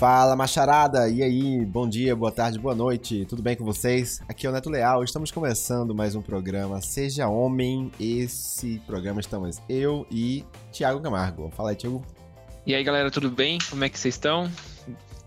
[0.00, 1.10] Fala, macharada!
[1.10, 4.22] E aí, bom dia, boa tarde, boa noite, tudo bem com vocês?
[4.26, 7.92] Aqui é o Neto Leal, estamos começando mais um programa Seja Homem.
[8.00, 10.42] Esse programa estamos eu e
[10.72, 11.50] Thiago Camargo.
[11.50, 12.02] Fala aí, Thiago.
[12.66, 13.58] E aí, galera, tudo bem?
[13.68, 14.50] Como é que vocês estão?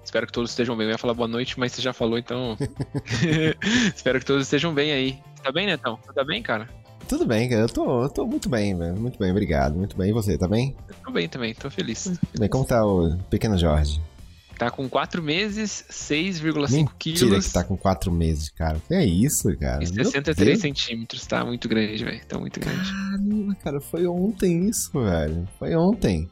[0.03, 0.87] Espero que todos estejam bem.
[0.87, 2.57] Eu ia falar boa noite, mas você já falou, então.
[3.95, 5.19] Espero que todos estejam bem aí.
[5.43, 5.99] Tá bem, Netão?
[6.15, 6.67] Tá bem, cara?
[7.07, 7.61] Tudo bem, cara.
[7.61, 8.99] Eu tô, eu tô muito bem, velho.
[8.99, 9.75] Muito bem, obrigado.
[9.75, 10.09] Muito bem.
[10.09, 10.75] E você, tá bem?
[10.89, 12.07] Eu tô bem também, tô feliz.
[12.07, 12.49] Muito bem.
[12.49, 14.01] Como tá o pequeno Jorge?
[14.57, 17.21] Tá com 4 meses, 6,5 quilos.
[17.21, 18.79] Mentira que tá com 4 meses, cara.
[18.87, 19.83] Que é isso, cara?
[19.83, 22.25] E 63 centímetros, tá muito grande, velho.
[22.25, 22.91] Tá muito grande.
[22.91, 25.47] Caramba, cara, foi ontem isso, velho.
[25.57, 26.29] Foi ontem.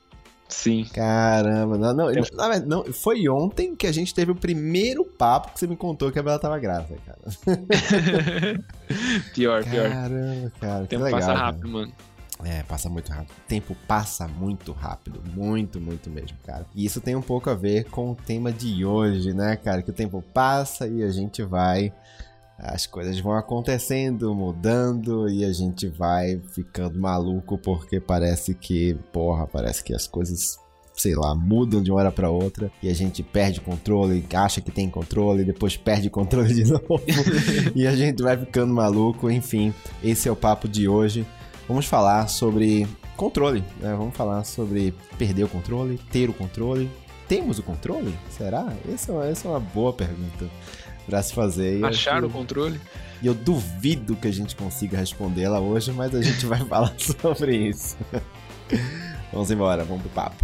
[0.52, 0.86] Sim.
[0.94, 5.60] Caramba, não, não, não, não, foi ontem que a gente teve o primeiro papo que
[5.60, 7.22] você me contou que a Bela tava grávida, cara.
[9.34, 9.90] pior, pior.
[9.90, 10.84] Caramba, cara.
[10.84, 11.74] O tempo legal, passa rápido, cara.
[11.74, 11.94] mano.
[12.44, 13.32] É, passa muito rápido.
[13.32, 15.22] O tempo passa muito rápido.
[15.34, 16.66] Muito, muito mesmo, cara.
[16.74, 19.82] E isso tem um pouco a ver com o tema de hoje, né, cara?
[19.82, 21.94] Que o tempo passa e a gente vai.
[22.58, 29.48] As coisas vão acontecendo, mudando e a gente vai ficando maluco porque parece que, porra,
[29.48, 30.60] parece que as coisas
[30.94, 34.62] sei lá, mudam de uma hora para outra e a gente perde o controle, acha
[34.62, 37.02] que tem controle, depois perde o controle de novo
[37.74, 39.30] e a gente vai ficando maluco.
[39.30, 41.26] Enfim, esse é o papo de hoje.
[41.72, 43.96] Vamos falar sobre controle, né?
[43.96, 46.92] Vamos falar sobre perder o controle, ter o controle.
[47.30, 48.14] Temos o controle?
[48.30, 48.74] Será?
[48.94, 50.50] Essa é uma, essa é uma boa pergunta
[51.06, 51.82] para se fazer.
[51.86, 52.78] Achar o controle?
[53.22, 57.56] E eu duvido que a gente consiga respondê-la hoje, mas a gente vai falar sobre
[57.56, 57.96] isso.
[59.32, 60.44] vamos embora, vamos pro papo.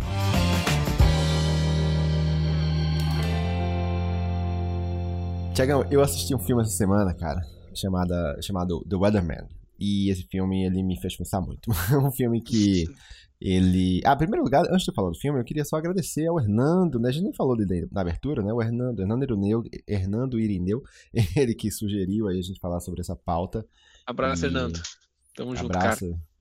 [5.53, 7.41] Tiagão, eu assisti um filme essa semana, cara,
[7.75, 9.56] chamada, chamado The Weatherman.
[9.79, 11.69] E esse filme, ele me fez pensar muito.
[12.03, 12.85] um filme que
[13.39, 14.01] ele...
[14.05, 16.39] Ah, em primeiro lugar, antes de eu falar do filme, eu queria só agradecer ao
[16.39, 17.09] Hernando, né?
[17.09, 18.51] A gente nem falou dele na abertura, né?
[18.51, 20.83] O Hernando, Hernando Irineu, Hernando Irineu,
[21.35, 23.65] ele que sugeriu aí a gente falar sobre essa pauta.
[24.05, 24.81] Abraço, E- Fernando.
[25.35, 25.95] Tamo junto, cara.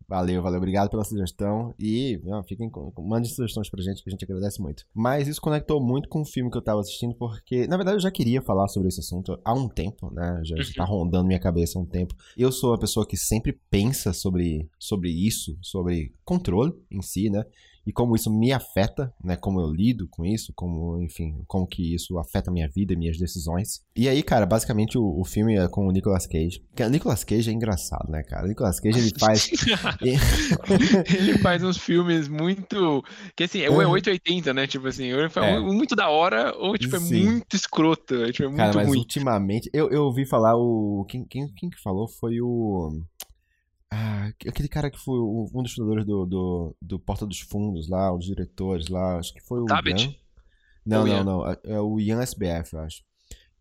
[0.09, 0.59] Valeu, valeu.
[0.59, 1.75] Obrigado pela sugestão.
[1.81, 4.85] E ó, fiquem com, com- mandem sugestões pra gente, que a gente agradece muito.
[4.95, 8.01] Mas isso conectou muito com o filme que eu tava assistindo, porque, na verdade, eu
[8.03, 10.41] já queria falar sobre esse assunto há um tempo, né?
[10.45, 12.15] Já, já tá rondando minha cabeça há um tempo.
[12.37, 17.45] Eu sou uma pessoa que sempre pensa sobre, sobre isso, sobre controle em si, né?
[17.87, 19.37] E como isso me afeta, né?
[19.37, 23.17] Como eu lido com isso, como, enfim, como que isso afeta minha vida e minhas
[23.17, 23.83] decisões.
[23.95, 26.63] E aí, cara, basicamente o, o filme é com o Nicolas Cage.
[26.75, 28.45] Que o Nicolas Cage é engraçado, né, cara?
[28.45, 29.49] O Nicolas Cage, ele faz...
[31.19, 33.03] ele faz uns filmes muito.
[33.37, 33.93] Que assim, ou é Uhum.
[33.93, 34.67] 880, né?
[34.67, 35.61] Tipo assim, ou É.
[35.61, 37.25] muito da hora, ou tipo, é Sim.
[37.25, 38.15] muito escroto.
[38.25, 38.99] É, tipo, é muito Cara, mas ruim.
[38.99, 39.71] ultimamente.
[39.73, 41.05] Eu, eu ouvi falar o.
[41.09, 42.91] Quem, quem, quem que falou foi o.
[43.91, 47.89] Ah, aquele cara que foi o- um dos fundadores do, do, do Porta dos Fundos
[47.89, 49.67] lá, os diretores lá, acho que foi o.
[50.03, 50.15] Ian.
[50.85, 51.25] Não, não, Ian?
[51.25, 51.49] não.
[51.51, 53.03] É é o Ian SBF, eu acho.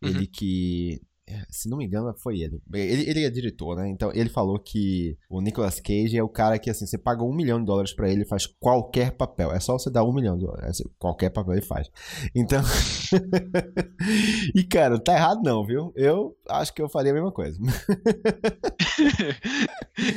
[0.01, 0.09] Uhum.
[0.09, 1.01] Ele que.
[1.27, 2.61] É, Se não me engano, foi ele.
[2.73, 3.09] ele.
[3.09, 3.89] Ele é diretor, né?
[3.89, 7.33] Então ele falou que o Nicolas Cage é o cara que, assim, você paga um
[7.35, 9.51] milhão de dólares pra ele faz qualquer papel.
[9.51, 10.83] É só você dar um milhão de dólares.
[10.99, 11.89] Qualquer papel ele faz.
[12.35, 12.61] Então.
[14.53, 15.91] e, cara, tá errado não, viu?
[15.95, 17.57] Eu acho que eu faria a mesma coisa.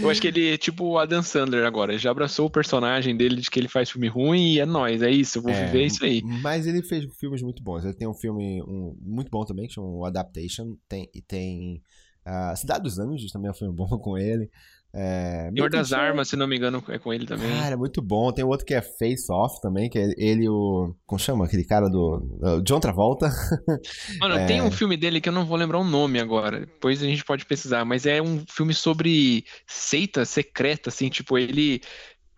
[0.00, 1.92] Eu acho que ele é tipo o Adam Sandler agora.
[1.92, 5.02] Ele já abraçou o personagem dele de que ele faz filme ruim e é nóis,
[5.02, 6.22] é isso, eu vou É, viver isso aí.
[6.42, 7.84] Mas ele fez filmes muito bons.
[7.84, 10.76] Ele tem um filme um, muito bom também, que chama o Adaptation.
[10.88, 11.82] Tem, e tem.
[12.24, 14.50] a Cidade dos Anjos também é um filme bom com ele.
[14.92, 17.50] É, Senhor das Armas, se não me engano, é com ele também.
[17.50, 18.32] Cara, é muito bom.
[18.32, 20.94] Tem outro que é Face Off também, que é ele o.
[21.06, 21.44] Como chama?
[21.44, 22.18] Aquele cara do.
[22.18, 23.28] do John Travolta.
[24.18, 24.46] Mano, é.
[24.46, 26.60] tem um filme dele que eu não vou lembrar o nome agora.
[26.60, 31.82] Depois a gente pode pesquisar, mas é um filme sobre seita secreta, assim, tipo, ele.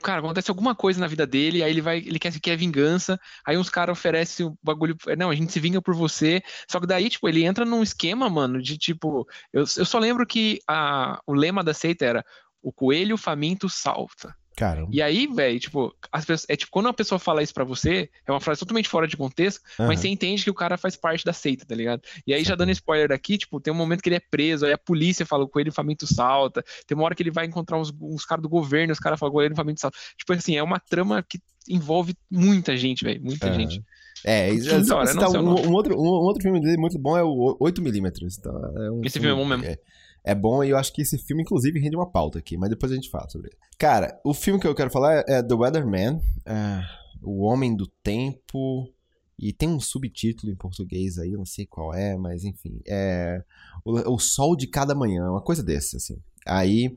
[0.02, 3.58] Cara, acontece alguma coisa na vida dele, aí ele vai, ele quer, quer vingança, aí
[3.58, 4.96] uns caras oferecem o bagulho.
[5.18, 6.42] Não, a gente se vinga por você.
[6.68, 9.26] Só que daí, tipo, ele entra num esquema, mano, de tipo.
[9.52, 12.24] Eu, eu só lembro que a, o lema da seita era
[12.62, 14.34] o coelho faminto salta.
[14.56, 14.90] Caramba.
[14.92, 18.10] E aí, velho, tipo, as pessoas, é tipo, quando uma pessoa fala isso pra você,
[18.26, 19.88] é uma frase totalmente fora de contexto, Aham.
[19.88, 22.02] mas você entende que o cara faz parte da seita, tá ligado?
[22.26, 24.72] E aí, já dando spoiler daqui, tipo, tem um momento que ele é preso, aí
[24.72, 27.78] a polícia fala com ele, o faminto salta, tem uma hora que ele vai encontrar
[27.78, 29.96] uns, uns caras do governo, os caras falam com ele, o faminto salta.
[30.16, 33.54] Tipo assim, é uma trama que envolve muita gente, velho, muita Aham.
[33.60, 33.82] gente.
[34.24, 36.42] É, Filme só da pra hora, citar não sei o um, um outro, um, outro
[36.42, 38.36] filme dele muito bom é o 8mm.
[38.38, 39.64] Então é um Esse filme é bom mesmo.
[39.64, 39.78] É,
[40.24, 42.92] é bom e eu acho que esse filme, inclusive, rende uma pauta aqui, mas depois
[42.92, 43.56] a gente fala sobre ele.
[43.78, 46.80] Cara, o filme que eu quero falar é, é The Weatherman, é,
[47.22, 48.92] O Homem do Tempo,
[49.38, 53.42] e tem um subtítulo em português aí, eu não sei qual é, mas enfim, é
[53.84, 56.18] O, o Sol de Cada Manhã, uma coisa desse, assim.
[56.46, 56.96] Aí,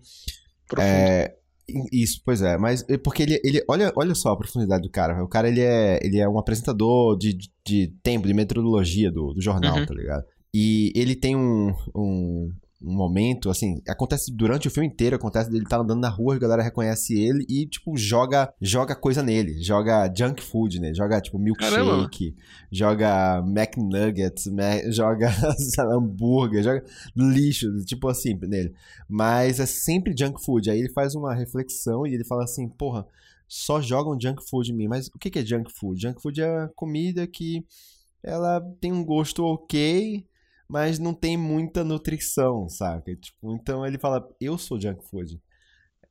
[0.68, 0.90] Profundo.
[0.90, 1.36] é,
[1.92, 5.24] Isso, pois é, mas é porque ele, ele olha, olha só a profundidade do cara.
[5.24, 9.34] O cara ele é, ele é um apresentador de, de, de tempo, de metodologia do,
[9.34, 9.86] do jornal, uhum.
[9.86, 10.26] tá ligado?
[10.54, 12.52] E ele tem um, um,
[12.84, 16.36] um momento, assim, acontece durante o filme inteiro, acontece dele estar tá andando na rua,
[16.36, 21.22] a galera reconhece ele e, tipo, joga joga coisa nele, joga junk food nele, joga,
[21.22, 22.10] tipo, milkshake, Caramba.
[22.72, 24.50] joga McNuggets,
[24.90, 25.30] joga
[25.96, 26.84] hambúrguer, joga
[27.16, 28.74] lixo, tipo assim, nele.
[29.08, 30.70] Mas é sempre junk food.
[30.70, 33.06] Aí ele faz uma reflexão e ele fala assim, porra,
[33.48, 34.88] só jogam junk food em mim.
[34.88, 36.02] Mas o que é junk food?
[36.02, 37.66] Junk food é comida que
[38.24, 40.26] ela tem um gosto ok,
[40.68, 43.16] mas não tem muita nutrição, saca?
[43.16, 45.42] Tipo, então ele fala, eu sou junk food.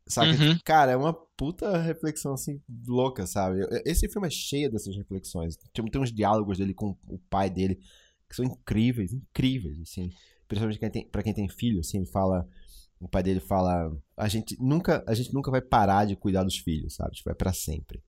[0.06, 0.30] Saca?
[0.30, 0.58] Uhum.
[0.64, 3.60] Cara, é uma puta reflexão, assim, louca, sabe?
[3.84, 5.56] Esse filme é cheio dessas reflexões.
[5.72, 7.78] Tem, tem uns diálogos dele com o pai dele
[8.28, 10.10] que são incríveis, incríveis, assim.
[10.48, 12.46] Principalmente quem tem, pra quem tem filho, assim, ele fala...
[13.00, 16.58] O pai dele fala, a gente nunca, a gente nunca vai parar de cuidar dos
[16.58, 17.16] filhos, sabe?
[17.16, 18.00] Tipo, é pra sempre.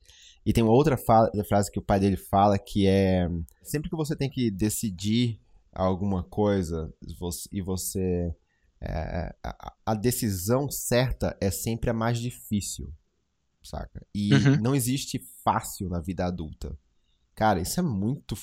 [0.47, 3.29] E tem uma outra frase que o pai dele fala que é,
[3.61, 5.41] sempre que você tem que decidir
[5.75, 6.93] alguma coisa
[7.53, 8.35] e você.
[8.87, 9.35] É,
[9.87, 12.93] a, decisão certa é sempre a mais difícil,
[13.63, 14.07] saca?
[14.15, 14.61] E uhum.
[14.61, 16.77] não existe fácil na vida adulta.
[17.35, 18.37] Cara, isso é muito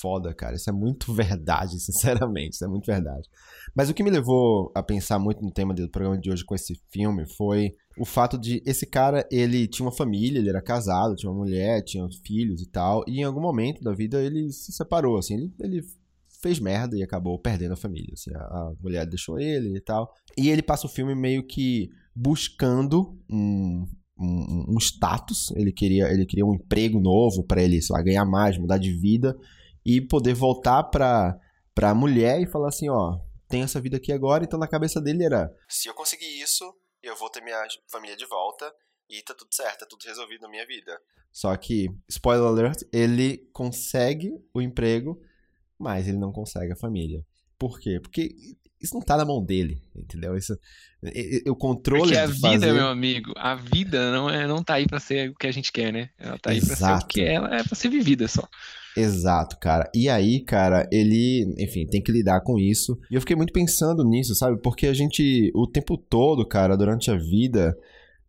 [0.00, 0.54] foda, cara.
[0.54, 2.54] Isso é muito verdade, sinceramente.
[2.54, 3.28] Isso é muito verdade.
[3.74, 6.54] Mas o que me levou a pensar muito no tema do programa de hoje com
[6.54, 11.16] esse filme foi o fato de esse cara, ele tinha uma família, ele era casado,
[11.16, 14.72] tinha uma mulher, tinha filhos e tal, e em algum momento da vida ele se
[14.72, 15.82] separou, assim, ele, ele
[16.40, 18.12] fez merda e acabou perdendo a família.
[18.12, 20.14] Assim, a, a, mulher deixou ele e tal.
[20.36, 23.86] E ele passa o filme meio que buscando um,
[24.18, 25.50] um, um status.
[25.52, 28.92] Ele queria, ele queria um emprego novo para ele, sei lá, ganhar mais, mudar de
[28.92, 29.36] vida
[29.84, 31.38] e poder voltar pra,
[31.74, 33.18] pra mulher e falar assim: ó,
[33.48, 34.44] tem essa vida aqui agora.
[34.44, 36.64] Então na cabeça dele era: se eu conseguir isso,
[37.02, 38.72] eu vou ter minha família de volta.
[39.10, 41.00] E tá tudo certo, tá tudo resolvido na minha vida.
[41.32, 45.18] Só que, spoiler alert, ele consegue o emprego,
[45.78, 47.24] mas ele não consegue a família.
[47.58, 47.98] Por quê?
[48.00, 48.34] Porque
[48.80, 50.36] isso não tá na mão dele, entendeu?
[50.36, 50.56] Isso,
[51.48, 52.72] o controle Porque a vida, fazer...
[52.72, 55.72] meu amigo, a vida não é não tá aí para ser o que a gente
[55.72, 56.10] quer, né?
[56.18, 58.46] Ela tá aí para ser o que ela é para ser vivida só.
[58.96, 59.88] Exato, cara.
[59.94, 62.98] E aí, cara, ele, enfim, tem que lidar com isso.
[63.10, 64.60] E eu fiquei muito pensando nisso, sabe?
[64.60, 67.76] Porque a gente, o tempo todo, cara, durante a vida,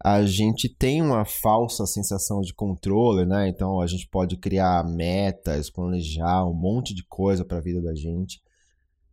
[0.04, 3.50] a gente tem uma falsa sensação de controle, né?
[3.50, 7.94] Então a gente pode criar metas, planejar um monte de coisa para a vida da
[7.94, 8.42] gente.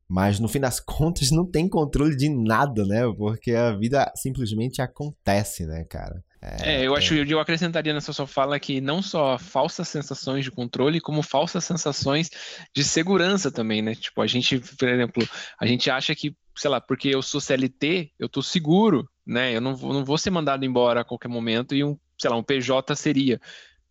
[0.08, 3.02] Mas no fim das contas não tem controle de nada, né?
[3.16, 6.24] Porque a vida simplesmente acontece, né, cara?
[6.62, 10.44] É, é eu acho que eu acrescentaria nessa sua fala que não só falsas sensações
[10.44, 12.30] de controle, como falsas sensações
[12.74, 13.94] de segurança também, né?
[13.94, 15.28] Tipo, a gente, por exemplo,
[15.58, 19.56] a gente acha que, sei lá, porque eu sou CLT, eu tô seguro, né?
[19.56, 22.36] Eu não vou, não vou ser mandado embora a qualquer momento e um, sei lá,
[22.36, 23.40] um PJ seria.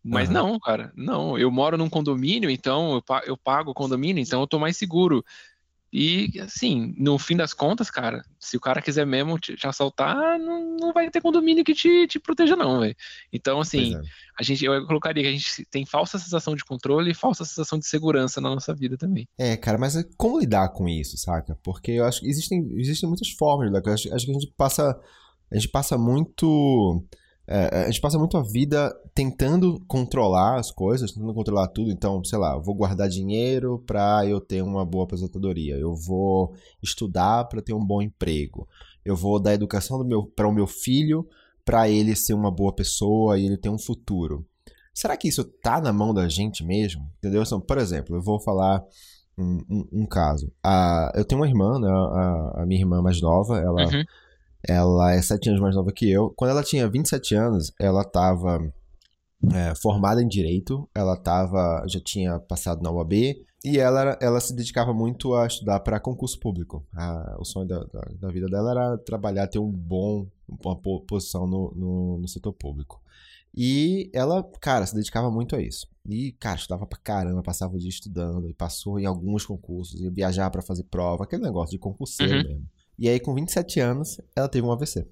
[0.02, 0.34] Mas uhum.
[0.34, 1.36] não, cara, não.
[1.36, 5.24] Eu moro num condomínio, então eu pago o condomínio, então eu tô mais seguro.
[5.92, 10.38] E, assim, no fim das contas, cara, se o cara quiser mesmo te, te assaltar,
[10.38, 12.94] não, não, vai ter condomínio que te, te proteja, não, velho.
[13.32, 14.00] Então, assim, é.
[14.38, 17.78] a gente, eu colocaria que a gente tem falsa sensação de controle e falsa sensação
[17.78, 19.26] de segurança na nossa vida também.
[19.38, 21.56] É, cara, mas como lidar com isso, saca?
[21.62, 23.92] Porque eu acho que existem, existem muitas formas de lidar.
[23.92, 25.00] Acho, acho que a gente passa.
[25.48, 27.06] A gente passa muito
[27.48, 31.92] é, a gente passa muito a vida tentando controlar as coisas, tentando controlar tudo.
[31.92, 35.76] Então, sei lá, eu vou guardar dinheiro para eu ter uma boa aposentadoria.
[35.76, 38.68] Eu vou estudar para ter um bom emprego.
[39.04, 41.26] Eu vou dar educação para o meu filho
[41.64, 44.44] para ele ser uma boa pessoa e ele ter um futuro.
[44.92, 47.08] Será que isso tá na mão da gente mesmo?
[47.18, 47.42] Entendeu?
[47.42, 48.82] Então, por exemplo, eu vou falar
[49.38, 50.50] um, um, um caso.
[50.64, 53.84] A, eu tenho uma irmã, né, a, a minha irmã mais nova, ela.
[53.84, 54.04] Uhum
[54.68, 56.32] ela é sete anos mais nova que eu.
[56.36, 58.60] Quando ela tinha 27 anos, ela estava
[59.52, 63.12] é, formada em Direito, ela tava, já tinha passado na UAB
[63.64, 66.86] e ela, ela se dedicava muito a estudar para concurso público.
[66.94, 71.46] A, o sonho da, da, da, vida dela era trabalhar, ter um bom, uma posição
[71.46, 73.00] no, no, no setor público.
[73.56, 75.88] E ela, cara, se dedicava muito a isso.
[76.08, 80.10] E, cara, estudava pra caramba, passava o dia estudando, e passou em alguns concursos, ia
[80.10, 82.42] viajar para fazer prova, aquele negócio de concurseiro uhum.
[82.44, 82.66] mesmo.
[82.98, 85.06] E aí, com 27 anos, ela teve um AVC.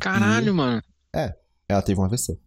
[0.00, 0.52] Caralho, e...
[0.52, 0.82] mano.
[1.14, 1.34] É,
[1.68, 2.38] ela teve um AVC.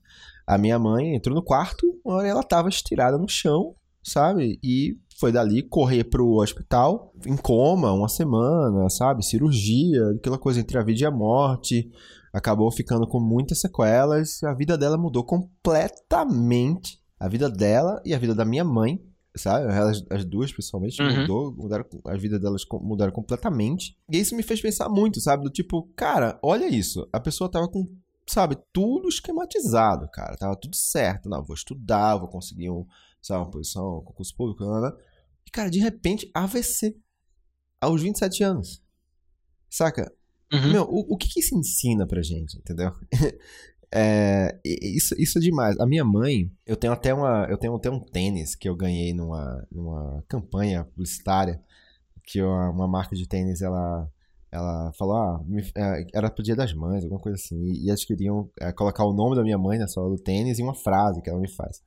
[0.46, 4.60] A minha mãe entrou no quarto, uma hora ela tava estirada no chão, sabe?
[4.64, 9.26] E foi dali correr pro hospital, em coma, uma semana, sabe?
[9.26, 11.92] Cirurgia, aquela coisa entre a vida e a morte.
[12.34, 14.44] Acabou ficando com muitas sequelas.
[14.44, 17.02] A vida dela mudou completamente.
[17.20, 19.02] A vida dela e a vida da minha mãe
[19.38, 19.72] sabe?
[19.72, 21.22] Elas, as duas, pessoalmente, uhum.
[21.22, 23.98] mudou, mudaram, a vida delas mudaram completamente.
[24.12, 25.44] E isso me fez pensar muito, sabe?
[25.44, 27.08] Do tipo, cara, olha isso.
[27.12, 27.88] A pessoa tava com
[28.30, 30.36] sabe, tudo esquematizado, cara.
[30.36, 31.30] Tava tudo certo.
[31.30, 32.86] Não, vou estudar, vou conseguir um,
[33.22, 34.96] sabe, uma posição, concurso público, nada.
[35.46, 36.96] E, cara, de repente, AVC.
[37.80, 38.84] Aos 27 anos.
[39.70, 40.12] Saca?
[40.52, 40.72] Uhum.
[40.72, 42.92] Meu, o, o que, que isso ensina pra gente, entendeu?
[43.94, 45.80] É, isso, isso é demais.
[45.80, 49.14] A minha mãe, eu tenho até uma, eu tenho até um tênis que eu ganhei
[49.14, 51.62] numa, numa campanha publicitária
[52.24, 54.10] que uma, uma marca de tênis ela
[54.50, 55.42] ela falou, ah,
[55.76, 59.14] é, era pro dia das mães, alguma coisa assim, e, eles queriam é, colocar o
[59.14, 61.82] nome da minha mãe na sola do tênis e uma frase que ela me faz.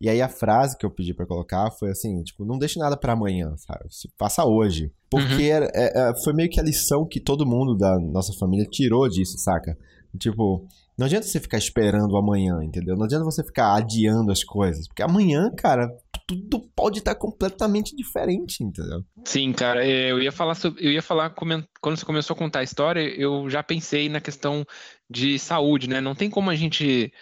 [0.00, 2.96] E aí a frase que eu pedi para colocar foi assim, tipo, não deixe nada
[2.96, 3.86] para amanhã, sabe?
[4.18, 4.92] Faça hoje.
[5.08, 5.68] Porque uhum.
[5.74, 9.38] é, é, foi meio que a lição que todo mundo da nossa família tirou disso,
[9.38, 9.76] saca?
[10.18, 12.96] Tipo, não adianta você ficar esperando amanhã, entendeu?
[12.96, 14.86] Não adianta você ficar adiando as coisas.
[14.86, 15.88] Porque amanhã, cara,
[16.26, 19.04] tudo pode estar completamente diferente, entendeu?
[19.24, 22.60] Sim, cara, é, eu ia falar sobre, eu ia falar quando você começou a contar
[22.60, 24.64] a história, eu já pensei na questão
[25.10, 26.00] de saúde, né?
[26.00, 27.12] Não tem como a gente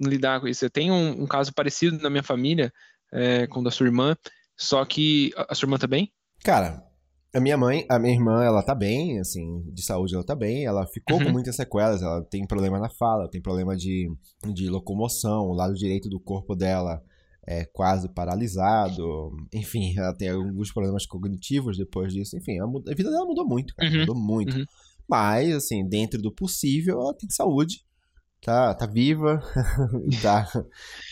[0.00, 0.64] lidar com isso.
[0.64, 2.72] Eu tenho um, um caso parecido na minha família
[3.12, 4.16] é, com o da sua irmã,
[4.56, 6.12] só que a sua irmã também?
[6.42, 6.82] Cara,
[7.36, 10.64] a minha mãe, a minha irmã, ela tá bem, assim, de saúde ela tá bem,
[10.64, 11.26] ela ficou uhum.
[11.26, 14.10] com muitas sequelas, ela tem problema na fala, tem problema de,
[14.54, 17.02] de locomoção, o lado direito do corpo dela
[17.46, 23.26] é quase paralisado, enfim, ela tem alguns problemas cognitivos depois disso, enfim, a, vida dela
[23.26, 24.00] mudou muito, cara, uhum.
[24.00, 24.56] mudou muito.
[24.56, 24.64] Uhum.
[25.06, 27.84] Mas, assim, dentro do possível, ela tem saúde,
[28.40, 29.42] tá, tá viva,
[30.22, 30.50] tá,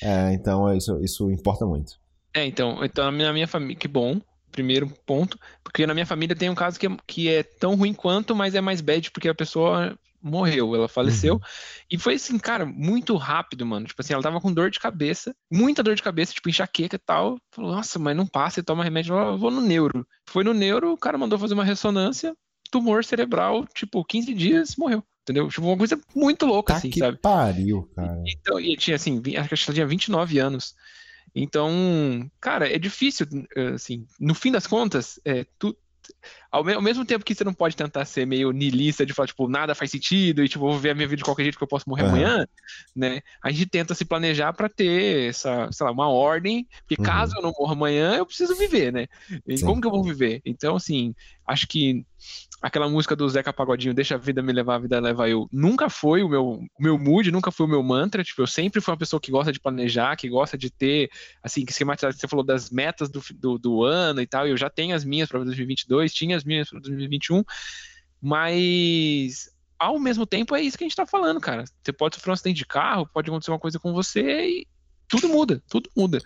[0.02, 2.02] é, então isso, isso importa muito.
[2.32, 4.20] É, então, então na minha família, que bom,
[4.54, 7.92] primeiro ponto, porque na minha família tem um caso que é, que é tão ruim
[7.92, 11.34] quanto, mas é mais bad porque a pessoa morreu, ela faleceu.
[11.34, 11.40] Uhum.
[11.90, 13.86] E foi assim, cara, muito rápido, mano.
[13.86, 16.98] Tipo assim, ela tava com dor de cabeça, muita dor de cabeça, tipo enxaqueca e
[16.98, 17.36] tal.
[17.50, 20.06] Falou, nossa, mas não passa, e toma remédio, eu vou no neuro.
[20.26, 22.34] Foi no neuro, o cara mandou fazer uma ressonância,
[22.70, 25.02] tumor cerebral, tipo, 15 dias, morreu.
[25.22, 25.48] Entendeu?
[25.48, 27.18] Tipo, uma coisa muito louca, tá assim, que sabe?
[27.18, 28.22] pariu, cara.
[28.26, 30.74] Então, e tinha assim, acho que ela tinha 29 anos.
[31.34, 33.26] Então, cara, é difícil,
[33.74, 35.76] assim, no fim das contas, é, tu,
[36.50, 39.48] ao, ao, mesmo tempo que você não pode tentar ser meio niilista de falar, tipo,
[39.48, 41.68] nada faz sentido e, tipo, vou ver a minha vida de qualquer jeito que eu
[41.68, 42.08] posso morrer uhum.
[42.10, 42.46] amanhã,
[42.94, 43.20] né?
[43.42, 47.06] A gente tenta se planejar para ter essa, sei lá, uma ordem, porque uhum.
[47.06, 49.06] caso eu não morra amanhã, eu preciso viver, né?
[49.46, 50.40] E como que eu vou viver?
[50.44, 51.14] Então, assim,
[51.46, 52.04] acho que
[52.64, 55.90] aquela música do Zeca Pagodinho, Deixa a Vida Me Levar, a Vida Leva Eu, nunca
[55.90, 58.24] foi o meu, o meu mood, nunca foi o meu mantra.
[58.24, 61.10] Tipo, eu sempre fui uma pessoa que gosta de planejar, que gosta de ter,
[61.42, 62.14] assim, que esquematizar.
[62.14, 65.28] Você falou das metas do, do, do ano e tal, eu já tenho as minhas
[65.28, 67.44] para 2022, tinha as minhas para 2021,
[68.18, 71.64] mas ao mesmo tempo é isso que a gente tá falando, cara.
[71.82, 74.66] Você pode sofrer um acidente de carro, pode acontecer uma coisa com você e
[75.06, 76.18] tudo muda, tudo muda,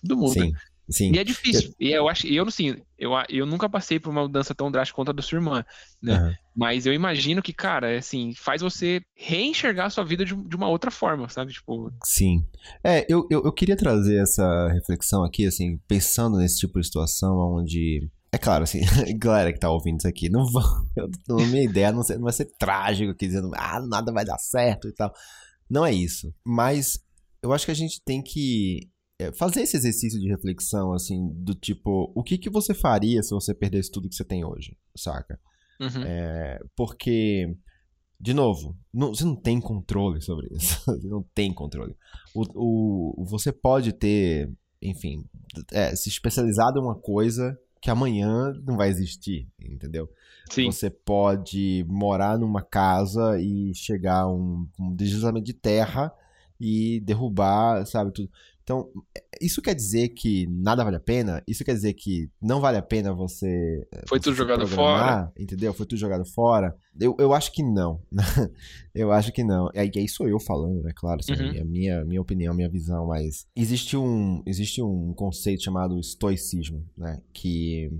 [0.00, 0.40] tudo muda.
[0.40, 0.52] Sim.
[0.90, 1.12] Sim.
[1.14, 1.72] E é difícil.
[1.78, 5.10] E eu acho, eu assim, eu, eu nunca passei por uma mudança tão drástica quanto
[5.10, 5.64] a da sua irmã,
[6.02, 6.18] né?
[6.18, 6.32] Uhum.
[6.56, 10.56] Mas eu imagino que, cara, é assim, faz você reenxergar a sua vida de, de
[10.56, 11.52] uma outra forma, sabe?
[11.52, 11.90] Tipo.
[12.04, 12.44] Sim.
[12.84, 17.36] É, eu, eu, eu queria trazer essa reflexão aqui, assim, pensando nesse tipo de situação
[17.38, 18.10] onde.
[18.30, 18.80] É claro, assim,
[19.18, 20.62] galera que tá ouvindo isso aqui, não vão.
[20.96, 21.08] Eu,
[21.38, 24.88] a minha ideia não, não vai ser trágico aqui dizendo, ah, nada vai dar certo
[24.88, 25.12] e tal.
[25.70, 26.34] Não é isso.
[26.44, 26.98] Mas
[27.42, 28.88] eu acho que a gente tem que
[29.30, 33.54] fazer esse exercício de reflexão, assim, do tipo, o que, que você faria se você
[33.54, 35.38] perdesse tudo que você tem hoje, saca?
[35.80, 36.02] Uhum.
[36.04, 37.54] É, porque,
[38.18, 40.80] de novo, não, você não tem controle sobre isso.
[40.86, 41.94] você não tem controle.
[42.34, 44.50] O, o, você pode ter,
[44.80, 45.24] enfim,
[45.70, 50.08] é, se especializado em uma coisa que amanhã não vai existir, entendeu?
[50.48, 50.70] Sim.
[50.70, 56.12] Você pode morar numa casa e chegar a um, um deslizamento de terra
[56.60, 58.30] e derrubar, sabe, tudo.
[58.62, 58.88] Então,
[59.40, 61.42] isso quer dizer que nada vale a pena?
[61.48, 63.86] Isso quer dizer que não vale a pena você.
[63.92, 65.32] Eh, Foi tudo jogado fora?
[65.36, 65.74] Entendeu?
[65.74, 66.74] Foi tudo jogado fora?
[66.98, 68.00] Eu, eu acho que não.
[68.94, 69.68] eu acho que não.
[69.74, 70.92] E aí sou eu falando, né?
[70.94, 71.60] Claro, assim, uhum.
[71.60, 73.46] a minha, minha opinião, minha visão, mas.
[73.56, 77.20] Existe um, existe um conceito chamado estoicismo, né?
[77.32, 77.90] Que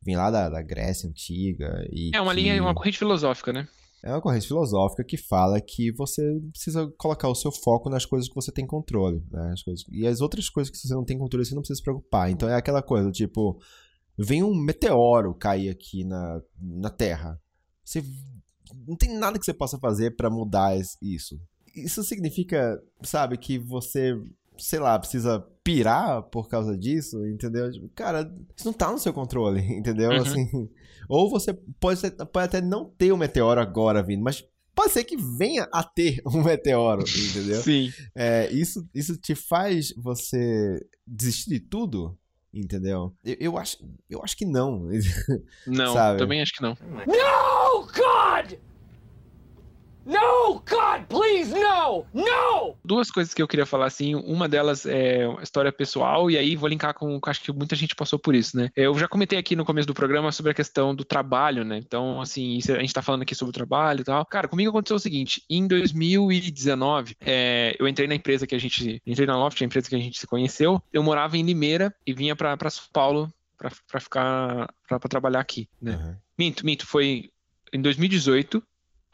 [0.00, 1.84] vem lá da, da Grécia Antiga.
[1.90, 2.40] E é uma que...
[2.40, 3.66] linha, uma corrente filosófica, né?
[4.04, 8.28] É uma corrente filosófica que fala que você precisa colocar o seu foco nas coisas
[8.28, 9.24] que você tem controle.
[9.30, 9.50] Né?
[9.52, 9.84] As coisas...
[9.90, 12.30] E as outras coisas que você não tem controle, você não precisa se preocupar.
[12.30, 13.58] Então é aquela coisa, tipo,
[14.18, 17.40] vem um meteoro cair aqui na, na Terra.
[17.82, 18.04] Você
[18.86, 21.40] não tem nada que você possa fazer para mudar isso.
[21.74, 24.14] Isso significa, sabe, que você
[24.58, 27.70] sei lá, precisa pirar por causa disso, entendeu?
[27.70, 30.10] Tipo, cara, isso não tá no seu controle, entendeu?
[30.10, 30.16] Uhum.
[30.16, 30.70] Assim,
[31.08, 32.00] ou você pode,
[32.32, 34.44] pode até não ter o um meteoro agora vindo, mas
[34.74, 37.62] pode ser que venha a ter um meteoro, entendeu?
[37.62, 37.92] Sim.
[38.14, 42.16] É, isso, isso te faz você desistir de tudo?
[42.52, 43.12] Entendeu?
[43.24, 44.88] Eu, eu, acho, eu acho que não.
[45.66, 46.78] Não, também acho que não.
[47.04, 48.56] No, God!
[50.06, 52.04] No, God, please, no!
[52.12, 52.76] No!
[52.84, 56.68] Duas coisas que eu queria falar, assim, uma delas é história pessoal, e aí vou
[56.68, 58.70] linkar com, acho que muita gente passou por isso, né?
[58.76, 61.78] Eu já comentei aqui no começo do programa sobre a questão do trabalho, né?
[61.78, 64.24] Então, assim, a gente tá falando aqui sobre o trabalho e tal.
[64.26, 69.00] Cara, comigo aconteceu o seguinte, em 2019, é, eu entrei na empresa que a gente,
[69.06, 72.12] entrei na Loft, a empresa que a gente se conheceu, eu morava em Limeira e
[72.12, 75.96] vinha para São Paulo para ficar, para trabalhar aqui, né?
[75.96, 76.16] Uhum.
[76.36, 77.30] Minto, minto, foi
[77.72, 78.62] em 2018,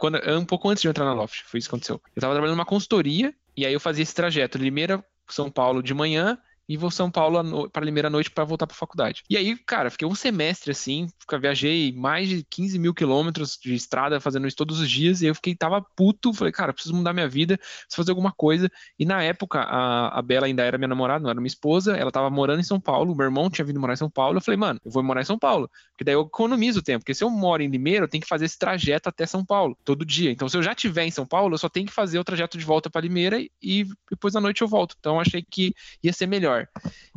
[0.00, 1.96] quando, um pouco antes de eu entrar na Loft, foi isso que aconteceu.
[1.96, 5.92] Eu estava trabalhando numa consultoria, e aí eu fazia esse trajeto, Limeira, São Paulo de
[5.92, 6.38] manhã,
[6.70, 9.24] e vou São Paulo para Limeira à noite para voltar para faculdade.
[9.28, 11.08] E aí, cara, fiquei um semestre assim,
[11.40, 15.34] viajei mais de 15 mil quilômetros de estrada fazendo isso todos os dias, e eu
[15.34, 18.70] fiquei, tava puto, falei, cara, preciso mudar minha vida, preciso fazer alguma coisa.
[18.96, 22.12] E na época, a, a Bela ainda era minha namorada, não era minha esposa, ela
[22.12, 24.56] tava morando em São Paulo, meu irmão tinha vindo morar em São Paulo, eu falei,
[24.56, 27.24] mano, eu vou morar em São Paulo, porque daí eu economizo o tempo, porque se
[27.24, 30.30] eu moro em Limeira, eu tenho que fazer esse trajeto até São Paulo, todo dia.
[30.30, 32.56] Então, se eu já estiver em São Paulo, eu só tenho que fazer o trajeto
[32.56, 34.94] de volta para Limeira e depois da noite eu volto.
[35.00, 36.59] Então, achei que ia ser melhor.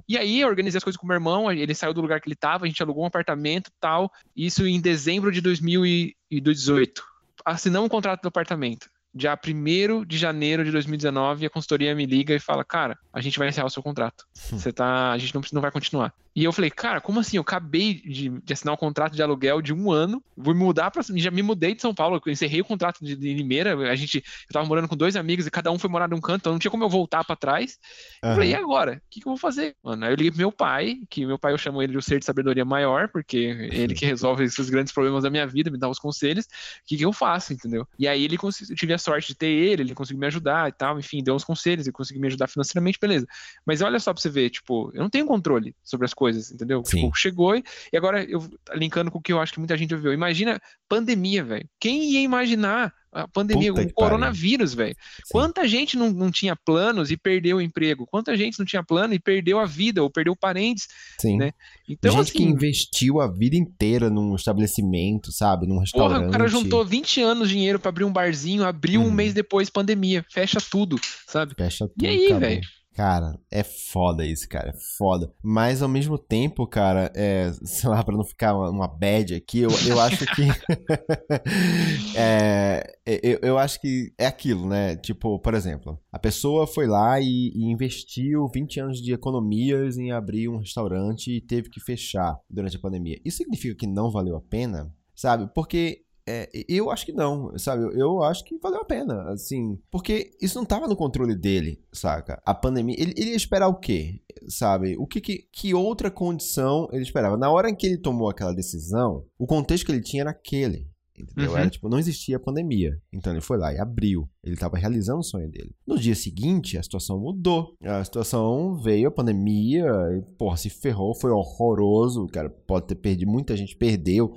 [0.07, 2.33] E aí eu organizei as coisas com meu irmão, ele saiu do lugar que ele
[2.33, 4.12] estava, a gente alugou um apartamento tal.
[4.35, 7.03] Isso em dezembro de 2018.
[7.45, 12.33] Assinamos um contrato do apartamento dia 1 de janeiro de 2019, a consultoria me liga
[12.33, 14.25] e fala: Cara, a gente vai encerrar o seu contrato.
[14.51, 14.57] Hum.
[14.57, 15.12] Você tá.
[15.12, 16.13] A gente não, não vai continuar.
[16.35, 17.37] E eu falei, cara, como assim?
[17.37, 21.03] Eu acabei de, de assinar um contrato de aluguel de um ano, vou mudar para.
[21.15, 23.75] Já me mudei de São Paulo, eu encerrei o contrato de, de Limeira.
[23.89, 24.17] A gente.
[24.17, 26.59] Eu tava morando com dois amigos e cada um foi morar num canto, então não
[26.59, 27.77] tinha como eu voltar para trás.
[28.23, 28.29] Uhum.
[28.29, 29.01] Eu falei, e agora?
[29.05, 29.75] O que, que, eu vou fazer?
[29.83, 32.01] Mano, aí eu liguei pro meu pai, que meu pai eu chamo ele de o
[32.01, 35.77] ser de sabedoria maior, porque ele que resolve esses grandes problemas da minha vida, me
[35.77, 36.45] dá os conselhos.
[36.45, 36.49] O
[36.87, 37.87] que, que eu faço, entendeu?
[37.99, 40.71] E aí ele eu tive a sorte de ter ele, ele conseguiu me ajudar e
[40.71, 43.27] tal, enfim, deu uns conselhos, ele conseguiu me ajudar financeiramente, beleza.
[43.65, 46.84] Mas olha só pra você ver, tipo, eu não tenho controle sobre as coisas, entendeu?
[46.86, 47.01] Sim.
[47.01, 49.94] Tipo, chegou e, e agora eu linkando com o que eu acho que muita gente
[49.94, 50.13] ouviu.
[50.13, 51.68] Imagina pandemia, velho.
[51.80, 54.96] Quem ia imaginar a pandemia, Puta o coronavírus, velho.
[55.29, 58.07] Quanta gente não, não tinha planos e perdeu o emprego?
[58.07, 60.88] Quanta gente não tinha plano e perdeu a vida ou perdeu parentes?
[61.20, 61.38] Sim.
[61.38, 61.51] Né?
[61.88, 65.68] Então, gente assim, que investiu a vida inteira num estabelecimento, sabe?
[65.68, 66.18] Num restaurante.
[66.18, 69.05] Porra, o cara juntou 20 anos de dinheiro para abrir um barzinho, abriu hum.
[69.05, 69.14] um uhum.
[69.14, 71.53] mês depois pandemia, fecha tudo, sabe?
[71.55, 72.03] Fecha tudo.
[72.03, 72.62] E aí, velho?
[72.94, 74.70] Cara, é foda isso, cara.
[74.70, 75.34] É foda.
[75.42, 79.60] Mas ao mesmo tempo, cara, é, sei lá, pra não ficar uma, uma bad aqui,
[79.60, 80.44] eu, eu acho que.
[82.16, 84.96] é, eu, eu acho que é aquilo, né?
[84.96, 90.12] Tipo, por exemplo, a pessoa foi lá e, e investiu 20 anos de economias em
[90.12, 93.20] abrir um restaurante e teve que fechar durante a pandemia.
[93.25, 94.94] Isso significa que não valeu a pena?
[95.16, 95.50] Sabe?
[95.53, 97.83] Porque é, eu acho que não, sabe?
[98.00, 99.77] Eu acho que valeu a pena, assim.
[99.92, 102.42] Porque isso não tava no controle dele, saca?
[102.46, 102.96] A pandemia.
[102.98, 104.96] Ele, ele ia esperar o quê, sabe?
[104.98, 107.38] O que, que, que outra condição ele esperava?
[107.38, 110.92] Na hora em que ele tomou aquela decisão, o contexto que ele tinha era aquele.
[111.16, 111.51] Entendeu?
[111.51, 111.57] Uhum.
[111.57, 113.00] Era tipo, não existia pandemia.
[113.12, 114.27] Então ele foi lá e abriu.
[114.44, 115.75] Ele estava realizando o sonho dele.
[115.86, 117.75] No dia seguinte, a situação mudou.
[117.83, 119.86] A situação veio, a pandemia,
[120.18, 122.27] e, porra, se ferrou, foi horroroso.
[122.27, 124.33] Cara, pode ter perdido, muita gente perdeu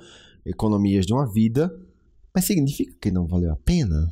[0.47, 1.71] economias de uma vida,
[2.33, 4.11] mas significa que não valeu a pena?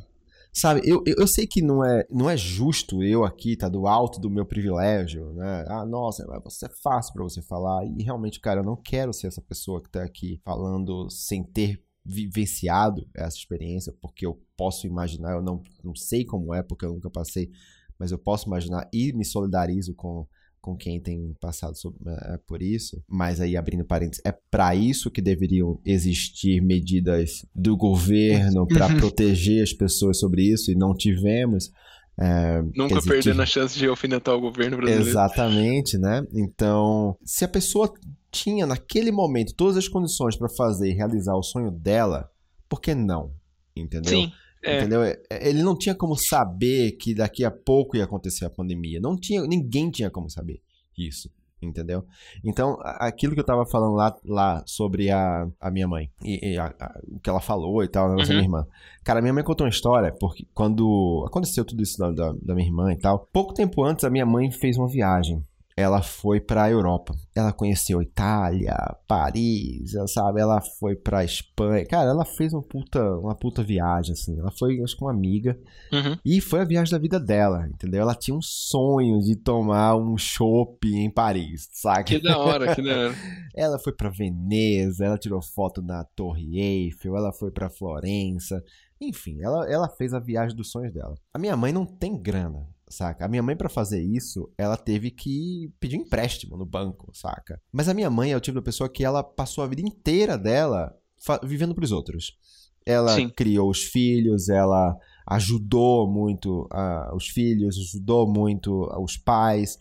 [0.52, 4.18] Sabe, eu, eu, sei que não é, não é justo eu aqui tá do alto
[4.18, 5.66] do meu privilégio, né?
[5.68, 7.84] Ah, nossa, você é fácil para você falar.
[7.84, 11.84] E realmente, cara, eu não quero ser essa pessoa que tá aqui falando sem ter
[12.02, 16.94] vivenciado essa experiência, porque eu posso imaginar, eu não, não sei como é, porque eu
[16.94, 17.50] nunca passei,
[17.98, 20.26] mas eu posso imaginar e me solidarizo com
[20.66, 25.12] com quem tem passado sobre, é, por isso, mas aí abrindo parênteses, é para isso
[25.12, 31.70] que deveriam existir medidas do governo para proteger as pessoas sobre isso e não tivemos.
[32.18, 35.08] É, Nunca dizer, perdendo a chance de alfinetar o governo brasileiro.
[35.08, 36.26] Exatamente, né?
[36.34, 37.94] Então, se a pessoa
[38.32, 42.28] tinha naquele momento todas as condições para fazer e realizar o sonho dela,
[42.68, 43.30] por que não?
[43.76, 44.10] Entendeu?
[44.10, 44.32] Sim.
[44.66, 44.78] É.
[44.78, 45.02] Entendeu?
[45.02, 49.00] É, é, ele não tinha como saber que daqui a pouco ia acontecer a pandemia.
[49.00, 50.60] Não tinha, ninguém tinha como saber
[50.98, 51.30] isso.
[51.62, 52.04] Entendeu?
[52.44, 56.58] Então, aquilo que eu tava falando lá, lá sobre a, a minha mãe, e, e
[56.58, 58.16] a, a, o que ela falou e tal, uhum.
[58.16, 58.66] minha irmã.
[59.02, 62.68] Cara, minha mãe contou uma história, porque quando aconteceu tudo isso da, da, da minha
[62.68, 65.42] irmã e tal, pouco tempo antes a minha mãe fez uma viagem
[65.76, 67.14] ela foi para a Europa.
[67.34, 68.74] Ela conheceu Itália,
[69.06, 70.40] Paris, sabe?
[70.40, 71.84] Ela foi para Espanha.
[71.84, 74.38] Cara, ela fez uma puta, uma puta viagem, assim.
[74.38, 75.58] Ela foi, acho que uma amiga.
[75.92, 76.16] Uhum.
[76.24, 78.00] E foi a viagem da vida dela, entendeu?
[78.00, 82.04] Ela tinha um sonho de tomar um chopp em Paris, sabe?
[82.04, 83.14] Que da hora, que da hora.
[83.54, 88.64] ela foi para Veneza, ela tirou foto na Torre Eiffel, ela foi para Florença.
[88.98, 91.14] Enfim, ela, ela fez a viagem dos sonhos dela.
[91.34, 93.24] A minha mãe não tem grana, saca?
[93.24, 97.60] A minha mãe, para fazer isso, ela teve que pedir um empréstimo no banco, saca?
[97.72, 100.38] Mas a minha mãe é o tipo de pessoa que ela passou a vida inteira
[100.38, 100.94] dela
[101.42, 102.36] vivendo pros outros.
[102.84, 103.28] Ela Sim.
[103.28, 104.96] criou os filhos, ela
[105.28, 109.76] ajudou muito uh, os filhos, ajudou muito os pais.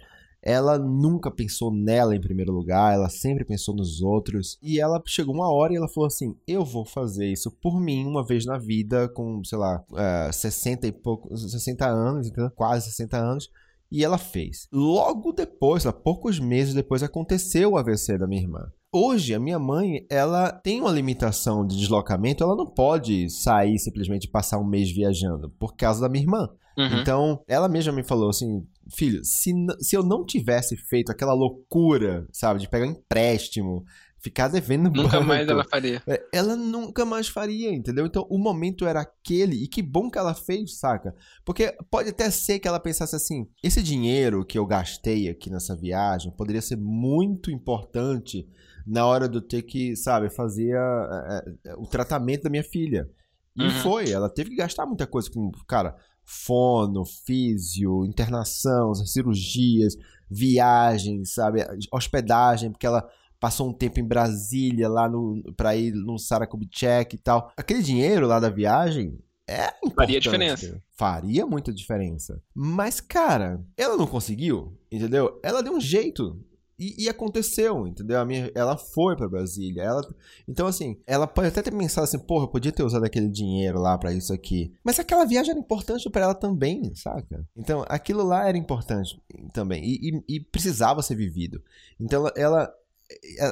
[0.46, 4.60] Ela nunca pensou nela em primeiro lugar, ela sempre pensou nos outros.
[4.62, 8.06] E ela chegou uma hora e ela falou assim: Eu vou fazer isso por mim
[8.06, 13.18] uma vez na vida, com, sei lá, uh, 60 e pouco, 60 anos, quase 60
[13.18, 13.50] anos.
[13.92, 14.68] E ela fez.
[14.72, 18.72] Logo depois, há poucos meses depois, aconteceu o AVC da minha irmã.
[18.94, 24.28] Hoje, a minha mãe, ela tem uma limitação de deslocamento, ela não pode sair simplesmente
[24.28, 26.50] passar um mês viajando por causa da minha irmã.
[26.78, 27.02] Uhum.
[27.02, 32.28] Então, ela mesma me falou assim: filho, se, se eu não tivesse feito aquela loucura,
[32.32, 33.84] sabe, de pegar um empréstimo,
[34.26, 36.02] ficar devendo Nunca banco, mais ela faria.
[36.08, 38.08] É, ela nunca mais faria, entendeu?
[38.08, 41.14] Então, o momento era aquele, e que bom que ela fez, saca?
[41.46, 45.76] Porque pode até ser que ela pensasse assim: esse dinheiro que eu gastei aqui nessa
[45.76, 48.48] viagem poderia ser muito importante
[48.86, 51.44] na hora de eu ter que, sabe, fazer a, a,
[51.78, 53.08] o tratamento da minha filha.
[53.56, 53.72] E uhum.
[53.82, 55.96] foi, ela teve que gastar muita coisa com, cara,
[56.26, 59.96] fono, físio, internação, cirurgias,
[60.30, 61.66] viagens, sabe?
[61.92, 63.08] Hospedagem, porque ela
[63.40, 67.52] passou um tempo em Brasília lá no para ir no Saracubitchek e tal.
[67.56, 69.96] Aquele dinheiro lá da viagem é importante.
[69.96, 70.82] Faria diferença.
[70.98, 72.42] Faria muita diferença.
[72.54, 75.40] Mas, cara, ela não conseguiu, entendeu?
[75.44, 76.44] Ela deu um jeito
[76.78, 78.20] e, e, aconteceu, entendeu?
[78.20, 79.82] A minha, ela foi para Brasília.
[79.82, 80.02] Ela,
[80.46, 83.80] então, assim, ela pode até ter pensado assim, porra, eu podia ter usado aquele dinheiro
[83.80, 84.74] lá para isso aqui.
[84.84, 87.48] Mas aquela viagem era importante para ela também, saca?
[87.56, 89.22] Então, aquilo lá era importante
[89.54, 89.86] também.
[89.86, 91.64] E, e, e precisava ser vivido.
[92.00, 92.74] Então, ela, ela.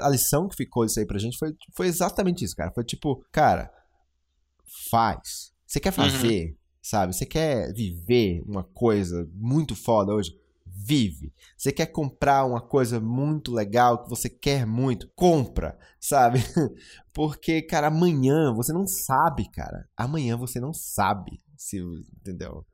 [0.03, 2.71] A lição que ficou disso aí pra gente foi, foi exatamente isso, cara.
[2.71, 3.71] Foi tipo, cara,
[4.89, 5.53] faz.
[5.65, 6.09] Você quer uhum.
[6.09, 6.55] fazer, uhum.
[6.81, 7.15] sabe?
[7.15, 10.37] Você quer viver uma coisa muito foda hoje?
[10.85, 11.33] Vive.
[11.57, 16.39] Você quer comprar uma coisa muito legal que você quer muito, compra, sabe?
[17.13, 19.87] Porque, cara, amanhã você não sabe, cara.
[19.95, 21.77] Amanhã você não sabe se,
[22.19, 22.65] entendeu?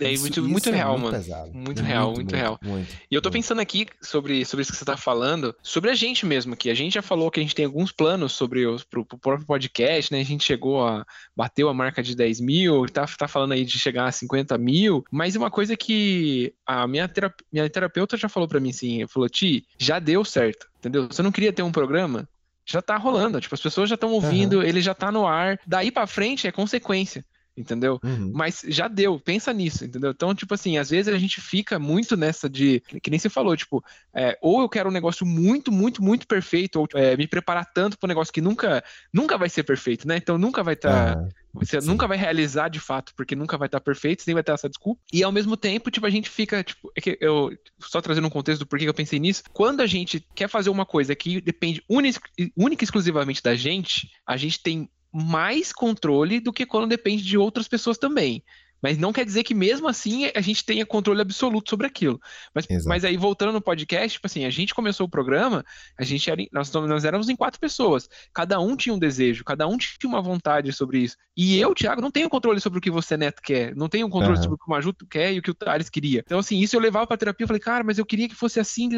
[0.00, 1.24] É isso, muito, muito real, é muito mano.
[1.24, 1.50] Pesado.
[1.54, 2.58] Muito é real, muito, muito real.
[2.62, 5.94] Muito, e eu tô pensando aqui sobre, sobre isso que você tá falando, sobre a
[5.94, 6.70] gente mesmo aqui.
[6.70, 9.46] A gente já falou que a gente tem alguns planos sobre o pro, pro próprio
[9.46, 10.20] podcast, né?
[10.20, 11.04] A gente chegou a.
[11.36, 15.04] bateu a marca de 10 mil, tá, tá falando aí de chegar a 50 mil.
[15.10, 19.28] Mas uma coisa que a minha, terap minha terapeuta já falou para mim assim: falou,
[19.28, 21.08] Ti, já deu certo, entendeu?
[21.10, 22.28] Você não queria ter um programa?
[22.64, 24.62] Já tá rolando, tipo, as pessoas já estão ouvindo, uhum.
[24.62, 25.58] ele já tá no ar.
[25.66, 27.24] Daí para frente é consequência
[27.58, 27.98] entendeu?
[28.02, 28.30] Uhum.
[28.32, 30.10] Mas já deu, pensa nisso, entendeu?
[30.10, 33.56] Então, tipo assim, às vezes a gente fica muito nessa de, que nem você falou,
[33.56, 37.66] tipo, é, ou eu quero um negócio muito, muito, muito perfeito, ou é, me preparar
[37.72, 40.16] tanto para um negócio que nunca, nunca vai ser perfeito, né?
[40.16, 41.16] Então nunca vai estar.
[41.16, 41.86] Tá, Você sim.
[41.86, 44.68] nunca vai realizar de fato, porque nunca vai estar tá perfeito, sempre vai ter essa
[44.68, 45.00] desculpa.
[45.12, 48.30] E ao mesmo tempo, tipo, a gente fica, tipo, é que eu, só trazendo um
[48.30, 51.40] contexto do porquê que eu pensei nisso, quando a gente quer fazer uma coisa que
[51.40, 57.22] depende única e exclusivamente da gente, a gente tem mais controle do que quando depende
[57.22, 58.42] de outras pessoas também.
[58.82, 62.20] Mas não quer dizer que mesmo assim a gente tenha controle absoluto sobre aquilo.
[62.54, 65.64] Mas, mas aí, voltando no podcast, tipo assim, a gente começou o programa,
[65.98, 68.08] a gente era, nós, nós éramos em quatro pessoas.
[68.32, 71.16] Cada um tinha um desejo, cada um tinha uma vontade sobre isso.
[71.36, 73.74] E eu, Thiago, não tenho controle sobre o que você, Neto, quer.
[73.74, 74.42] Não tenho controle uhum.
[74.42, 76.22] sobre o que o Majuto quer e o que o Thales queria.
[76.24, 78.60] Então, assim, isso eu levava pra terapia e falei, cara, mas eu queria que fosse
[78.60, 78.88] assim.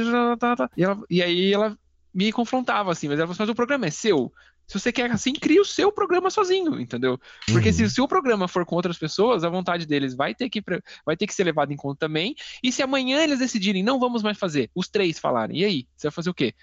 [0.76, 1.76] E, ela, e aí ela
[2.12, 4.32] me confrontava assim, mas ela falou, assim, mas o programa é seu.
[4.70, 7.18] Se você quer assim, cria o seu programa sozinho, entendeu?
[7.48, 7.74] Porque uhum.
[7.74, 10.62] se o seu programa for com outras pessoas, a vontade deles vai ter que
[11.04, 12.36] vai ter que ser levada em conta também.
[12.62, 15.88] E se amanhã eles decidirem, não vamos mais fazer, os três falarem, e aí?
[15.96, 16.54] Você vai fazer o quê?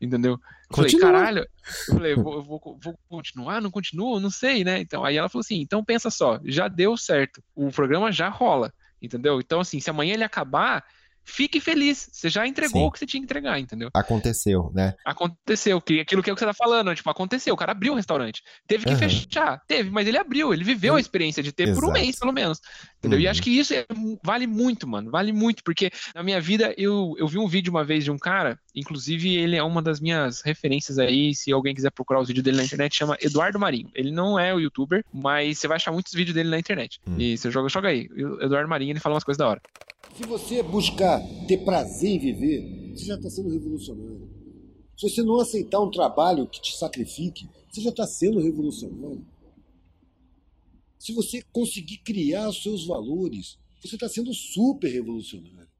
[0.00, 0.40] Entendeu?
[0.70, 1.46] Eu falei, caralho.
[1.88, 3.60] Eu falei, vou, vou, vou, continuar?
[3.60, 4.18] Não continuo?
[4.18, 4.80] Não sei, né?
[4.80, 7.42] Então, aí ela falou assim: então pensa só, já deu certo.
[7.54, 9.38] O programa já rola, entendeu?
[9.40, 10.82] Então, assim, se amanhã ele acabar,
[11.24, 12.08] fique feliz.
[12.12, 12.86] Você já entregou Sim.
[12.88, 13.90] o que você tinha que entregar, entendeu?
[13.94, 14.94] Aconteceu, né?
[15.04, 15.80] Aconteceu.
[15.80, 17.54] Que, aquilo que é o que você tá falando, tipo, aconteceu.
[17.54, 18.42] O cara abriu o restaurante.
[18.66, 18.98] Teve que uhum.
[18.98, 19.60] fechar.
[19.66, 20.52] Teve, mas ele abriu.
[20.52, 21.80] Ele viveu a experiência de ter Exato.
[21.80, 22.60] por um mês, pelo menos.
[22.98, 23.18] Entendeu?
[23.18, 23.24] Uhum.
[23.24, 23.86] E acho que isso é,
[24.22, 25.10] vale muito, mano.
[25.10, 25.62] Vale muito.
[25.64, 29.36] Porque na minha vida, eu, eu vi um vídeo uma vez de um cara, inclusive
[29.36, 31.34] ele é uma das minhas referências aí.
[31.34, 33.90] Se alguém quiser procurar os vídeos dele na internet, chama Eduardo Marinho.
[33.94, 37.00] Ele não é o youtuber, mas você vai achar muitos vídeos dele na internet.
[37.06, 37.18] Uhum.
[37.18, 38.08] E você joga, joga aí.
[38.40, 39.60] Eduardo Marinho, ele fala umas coisas da hora.
[40.16, 44.28] Se você buscar ter prazer em viver, você já está sendo revolucionário.
[44.96, 49.26] Se você não aceitar um trabalho que te sacrifique, você já está sendo revolucionário.
[50.98, 55.71] Se você conseguir criar os seus valores, você está sendo super revolucionário.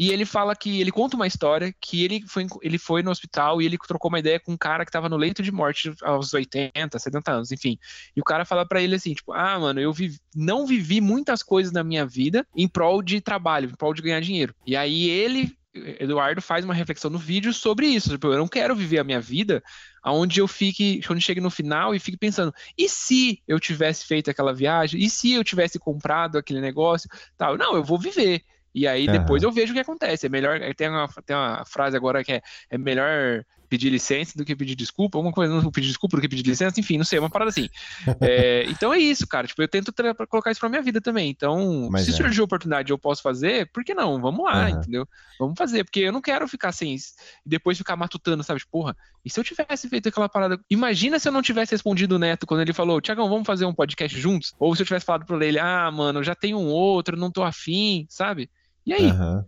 [0.00, 3.60] E ele fala que ele conta uma história que ele foi, ele foi no hospital
[3.60, 6.32] e ele trocou uma ideia com um cara que estava no leito de morte aos
[6.32, 7.78] 80, 70 anos, enfim.
[8.16, 11.42] E o cara fala para ele assim, tipo, ah, mano, eu vivi, não vivi muitas
[11.42, 14.54] coisas na minha vida em prol de trabalho, em prol de ganhar dinheiro.
[14.66, 18.08] E aí ele Eduardo faz uma reflexão no vídeo sobre isso.
[18.08, 19.62] Tipo, eu não quero viver a minha vida
[20.02, 24.30] aonde eu fique, quando chegue no final e fique pensando, e se eu tivesse feito
[24.30, 24.98] aquela viagem?
[24.98, 27.10] E se eu tivesse comprado aquele negócio?
[27.36, 27.58] Tal.
[27.58, 28.42] Não, eu vou viver.
[28.74, 30.26] E aí depois eu vejo o que acontece.
[30.26, 30.58] É melhor.
[30.74, 34.74] Tem uma, tem uma frase agora que é, é melhor pedir licença do que pedir
[34.74, 37.50] desculpa, alguma coisa, não pedir desculpa do que pedir licença, enfim, não sei, uma parada
[37.50, 37.68] assim.
[38.20, 39.46] É, então é isso, cara.
[39.46, 39.94] Tipo, eu tento
[40.28, 41.30] colocar isso pra minha vida também.
[41.30, 42.14] Então, Mas se é.
[42.14, 44.20] surgir oportunidade eu posso fazer, por que não?
[44.20, 44.68] Vamos lá, uhum.
[44.68, 45.08] entendeu?
[45.38, 47.14] Vamos fazer, porque eu não quero ficar sem assim,
[47.46, 48.58] depois ficar matutando, sabe?
[48.58, 50.58] Tipo, porra, e se eu tivesse feito aquela parada?
[50.68, 53.74] Imagina se eu não tivesse respondido o Neto quando ele falou, Tiagão, vamos fazer um
[53.74, 54.52] podcast juntos?
[54.58, 57.42] Ou se eu tivesse falado pra ele, ah, mano, já tenho um outro, não tô
[57.42, 58.50] afim, sabe?
[58.90, 59.06] E aí?
[59.12, 59.44] Uhum.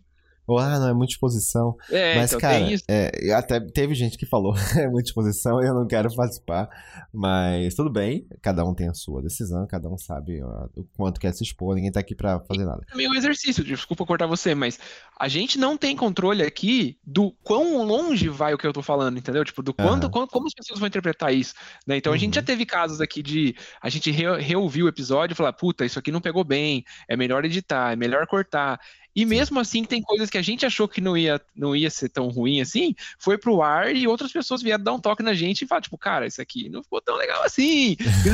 [0.46, 1.76] Ou, ah, não, é muita exposição.
[1.90, 5.74] É, mas, então, cara, é, até teve gente que falou, é muita exposição e eu
[5.74, 6.68] não quero participar.
[7.12, 11.20] Mas tudo bem, cada um tem a sua decisão, cada um sabe ó, o quanto
[11.20, 12.84] quer se expor, ninguém tá aqui pra fazer nada.
[12.92, 14.80] É meio exercício, desculpa cortar você, mas
[15.18, 19.18] a gente não tem controle aqui do quão longe vai o que eu tô falando,
[19.18, 19.44] entendeu?
[19.44, 20.26] Tipo, do quanto, uhum.
[20.26, 21.54] como as pessoas vão interpretar isso.
[21.86, 21.96] Né?
[21.96, 22.46] Então a gente já uhum.
[22.46, 26.10] teve casos aqui de a gente re, reouvir o episódio e falar, puta, isso aqui
[26.10, 28.80] não pegou bem, é melhor editar, é melhor cortar.
[29.14, 32.08] E mesmo assim, tem coisas que a gente achou que não ia, não ia ser
[32.08, 35.62] tão ruim assim, foi pro ar e outras pessoas vieram dar um toque na gente
[35.62, 37.96] e falar, tipo, cara, isso aqui não ficou tão legal assim.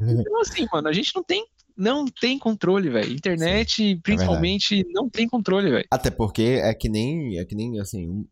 [0.00, 3.12] então, assim, mano, a gente não tem não tem controle, velho.
[3.12, 5.86] Internet, Sim, é principalmente, é não tem controle, velho.
[5.90, 8.26] Até porque é que nem, é que nem assim, um,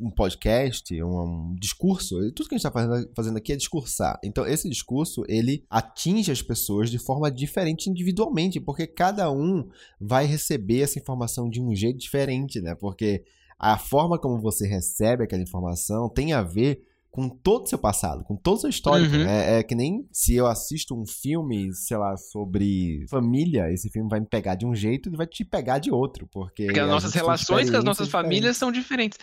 [0.00, 2.16] um podcast, um, um, discurso.
[2.32, 4.18] Tudo que a gente tá fazendo, fazendo aqui é discursar.
[4.24, 9.68] Então, esse discurso, ele atinge as pessoas de forma diferente individualmente, porque cada um
[10.00, 12.74] vai receber essa informação de um jeito diferente, né?
[12.74, 13.24] Porque
[13.58, 16.87] a forma como você recebe aquela informação tem a ver
[17.18, 19.12] com todo o seu passado, com todo o seu histórico.
[19.12, 19.24] Uhum.
[19.24, 19.58] Né?
[19.58, 24.20] É que nem se eu assisto um filme, sei lá, sobre família, esse filme vai
[24.20, 26.28] me pegar de um jeito e vai te pegar de outro.
[26.30, 29.18] Porque, porque as nossas relações com as nossas famílias são diferentes.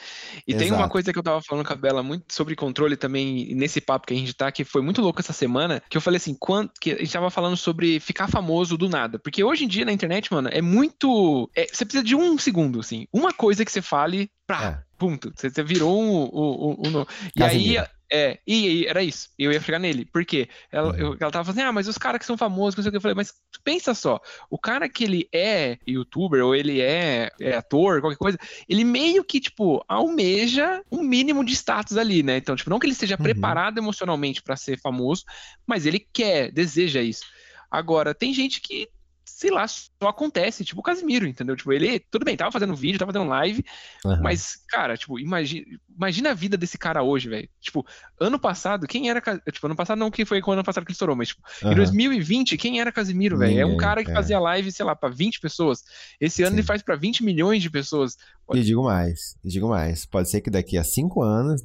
[0.45, 0.65] E Exato.
[0.65, 3.79] tem uma coisa que eu tava falando com a Bela muito sobre controle também, nesse
[3.79, 6.36] papo que a gente tá, que foi muito louco essa semana, que eu falei assim,
[6.38, 9.17] quando, que a gente tava falando sobre ficar famoso do nada.
[9.19, 11.49] Porque hoje em dia na internet, mano, é muito.
[11.55, 13.08] É, você precisa de um segundo, assim.
[13.13, 14.85] Uma coisa que você fale, pra, é.
[14.97, 15.31] Ponto.
[15.36, 16.23] Você, você virou um.
[16.23, 17.05] um, um, um
[17.36, 17.77] e aí.
[18.12, 19.29] É, e, era isso.
[19.38, 20.05] Eu ia chegar nele.
[20.05, 20.47] Por quê?
[20.71, 20.95] Ela, uhum.
[20.95, 22.91] eu, ela tava falando assim, ah, mas os caras que são famosos, não sei o
[22.91, 22.97] que.
[22.97, 27.55] Eu falei, mas pensa só, o cara que ele é youtuber, ou ele é, é,
[27.55, 28.38] ator, qualquer coisa,
[28.69, 32.38] ele meio que, tipo, almeja um mínimo de status ali, né?
[32.38, 33.23] Então, tipo, não que ele esteja uhum.
[33.23, 35.23] preparado emocionalmente para ser famoso,
[35.65, 37.25] mas ele quer, deseja isso.
[37.71, 38.88] Agora, tem gente que
[39.36, 41.58] sei lá, só acontece, tipo o Casimiro, entendeu?
[41.58, 43.65] Tipo, ele, tudo bem, tava fazendo vídeo, tava fazendo live,
[44.06, 44.21] uhum.
[44.21, 47.50] mas, cara, tipo, imagina, imagina a vida desse cara hoje, velho.
[47.60, 47.86] Tipo,
[48.17, 49.21] ano passado, quem era,
[49.52, 51.74] tipo, ano passado não que foi o ano passado que ele estourou, mas, tipo, uhum.
[51.74, 53.60] em 2020, quem era Casimiro, velho?
[53.60, 54.13] É um cara que é.
[54.13, 55.84] fazia live, sei lá, pra 20 pessoas.
[56.17, 56.60] Esse ano Sim.
[56.60, 58.15] ele faz pra 20 milhões de pessoas.
[58.54, 61.62] E digo mais, e digo mais, pode ser que daqui a 5 anos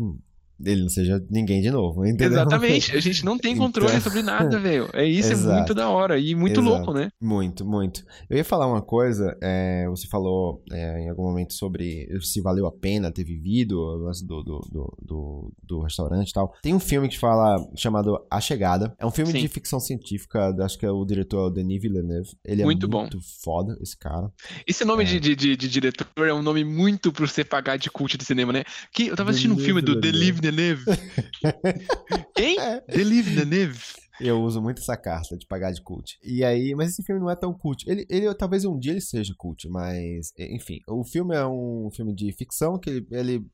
[0.65, 2.05] ele não seja ninguém de novo.
[2.05, 2.41] Entendeu?
[2.41, 2.97] Exatamente.
[2.97, 4.01] A gente não tem controle então...
[4.01, 4.89] sobre nada, velho.
[4.93, 5.51] É isso, Exato.
[5.51, 6.77] é muito da hora e muito Exato.
[6.77, 7.11] louco, né?
[7.21, 8.05] Muito, muito.
[8.29, 12.67] Eu ia falar uma coisa, é, você falou é, em algum momento sobre se valeu
[12.67, 16.55] a pena ter vivido do, do, do, do, do restaurante e tal.
[16.63, 18.95] Tem um filme que fala, chamado A Chegada.
[18.99, 19.41] É um filme Sim.
[19.41, 22.31] de ficção científica, acho que é o diretor Denis Villeneuve.
[22.45, 23.23] Ele muito é muito bom.
[23.43, 24.31] foda, esse cara.
[24.67, 25.07] Esse nome é.
[25.07, 28.25] de, de, de, de, diretor é um nome muito pro você pagar de cult de
[28.25, 28.65] cinema, né?
[28.93, 30.85] Que eu tava assistindo Denis um filme do Denis Villeneuve.
[32.35, 32.59] Quem?
[32.59, 32.81] É.
[32.83, 33.81] Denis Villeneuve.
[34.21, 36.19] Eu uso muito essa carta de pagar de cult.
[36.23, 37.89] E aí, mas esse filme não é tão cult.
[37.89, 42.15] Ele, ele talvez um dia ele seja cult, mas enfim, o filme é um filme
[42.15, 43.47] de ficção que ele, ele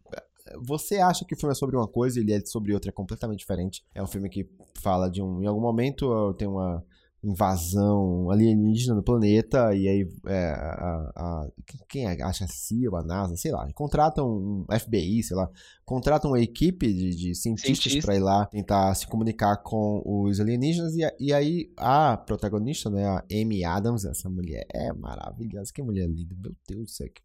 [0.63, 2.93] você acha que o filme é sobre uma coisa e ele é sobre outra, é
[2.93, 3.85] completamente diferente.
[3.95, 4.49] É um filme que
[4.81, 5.43] fala de um.
[5.43, 6.85] Em algum momento tem uma
[7.25, 11.49] invasão alienígena no planeta e aí é, a, a,
[11.89, 15.51] quem é, acha a CIA ou a NASA, sei lá, contratam um FBI, sei lá,
[15.85, 20.95] contratam uma equipe de, de cientistas para ir lá tentar se comunicar com os alienígenas
[20.95, 26.09] e, e aí a protagonista, né, a Amy Adams, essa mulher é maravilhosa, que mulher
[26.09, 27.23] linda, meu Deus do céu, que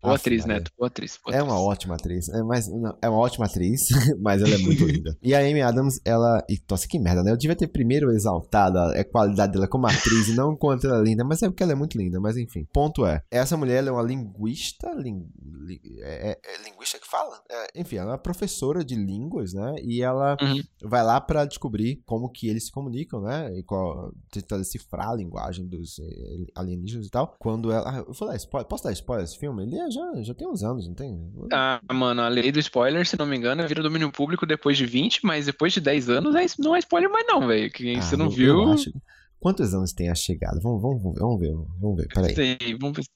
[0.00, 0.70] Boa atriz, Neto.
[0.78, 2.28] Boa atriz, boa é uma ótima atriz.
[2.28, 3.88] É, mas, não, é uma ótima atriz,
[4.20, 5.16] mas ela é muito linda.
[5.20, 6.44] E a Amy Adams, ela.
[6.48, 7.32] E, nossa, que merda, né?
[7.32, 11.00] Eu devia ter primeiro exaltado a, a qualidade dela como atriz e não quanto ela
[11.00, 12.20] é linda, mas é porque ela é muito linda.
[12.20, 14.92] Mas enfim, ponto é: essa mulher é uma linguista.
[14.94, 17.40] Ling, li, é, é, é, linguista que fala?
[17.50, 19.74] É, enfim, ela é uma professora de línguas, né?
[19.82, 20.62] E ela uhum.
[20.84, 23.52] vai lá para descobrir como que eles se comunicam, né?
[23.58, 27.34] E qual, tentar decifrar a linguagem dos eh, alienígenas e tal.
[27.38, 27.90] Quando ela.
[27.90, 28.68] Ah, eu vou dar spoiler.
[28.68, 29.64] Posso dar spoiler desse filme?
[29.64, 31.32] Ele é já, já tem uns anos, não tem?
[31.52, 34.86] Ah, mano, a lei do spoiler, se não me engano, vira domínio público depois de
[34.86, 37.70] 20, mas depois de 10 anos é, não é spoiler mais não, velho.
[37.70, 38.62] Que ah, você não eu, viu...
[38.62, 38.92] Eu acho...
[39.40, 40.58] Quantos anos tem a chegada?
[40.60, 42.34] Vamos, vamos, vamos ver, vamos ver, peraí.
[42.34, 43.06] Sei, vamos.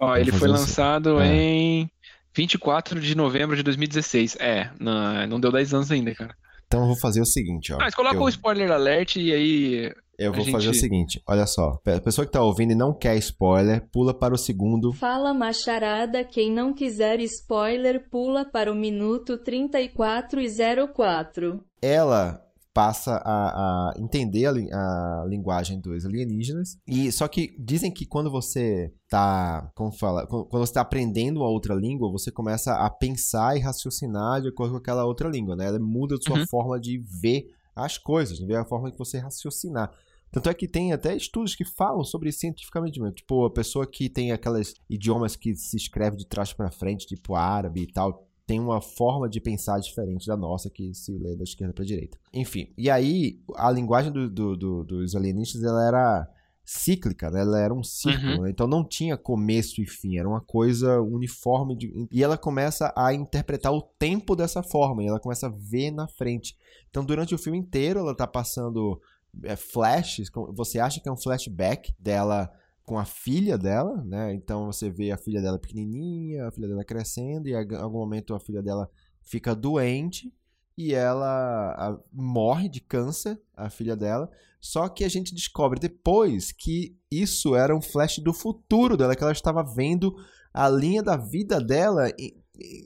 [0.00, 1.32] Ó, vamos ele foi lançado é.
[1.32, 1.90] em
[2.34, 4.36] 24 de novembro de 2016.
[4.40, 6.34] É, não, não deu 10 anos ainda, cara.
[6.66, 7.76] Então eu vou fazer o seguinte, ó.
[7.76, 8.22] Ah, mas coloca eu...
[8.22, 9.94] o spoiler alert e aí.
[10.18, 11.78] Eu vou a fazer o gente- seguinte, olha só.
[11.86, 14.92] A pessoa que tá ouvindo e não quer spoiler, pula para o segundo.
[14.92, 20.48] Fala macharada, quem não quiser spoiler pula para o minuto 34 e
[20.94, 21.64] 04.
[21.80, 22.40] Ela
[22.74, 26.78] passa a, a entender a, a linguagem dos alienígenas.
[26.86, 31.40] E só que dizem que quando você tá, como fala, quando quando você tá aprendendo
[31.40, 35.54] uma outra língua, você começa a pensar e raciocinar de acordo com aquela outra língua,
[35.54, 35.66] né?
[35.66, 36.46] Ela muda a sua Uhum.
[36.48, 37.44] forma de ver
[37.74, 39.92] as coisas, ver a forma que você raciocinar.
[40.30, 43.14] Tanto é que tem até estudos que falam sobre isso cientificamente mesmo.
[43.14, 47.34] Tipo, a pessoa que tem aqueles idiomas que se escreve de trás para frente, tipo
[47.34, 51.44] árabe e tal, tem uma forma de pensar diferente da nossa que se lê da
[51.44, 52.18] esquerda para direita.
[52.32, 56.28] Enfim, e aí a linguagem do- do- do- dos alienígenas ela era
[56.64, 57.40] cíclica, né?
[57.40, 58.42] ela era um círculo, Uhum.
[58.42, 58.50] né?
[58.50, 61.76] então não tinha começo e fim, era uma coisa uniforme.
[61.76, 65.90] de- E ela começa a interpretar o tempo dessa forma, e ela começa a ver
[65.90, 66.56] na frente.
[66.90, 69.00] Então durante o filme inteiro ela tá passando
[69.44, 72.52] é, flashes, você acha que é um flashback dela
[72.84, 74.34] com a filha dela, né?
[74.34, 78.34] Então você vê a filha dela pequenininha, a filha dela crescendo e em algum momento
[78.34, 78.90] a filha dela
[79.22, 80.32] fica doente
[80.76, 84.30] e ela a- morre de câncer, a filha dela.
[84.60, 89.22] Só que a gente descobre depois que isso era um flash do futuro dela, que
[89.22, 90.14] ela estava vendo
[90.54, 92.34] a linha da vida dela em,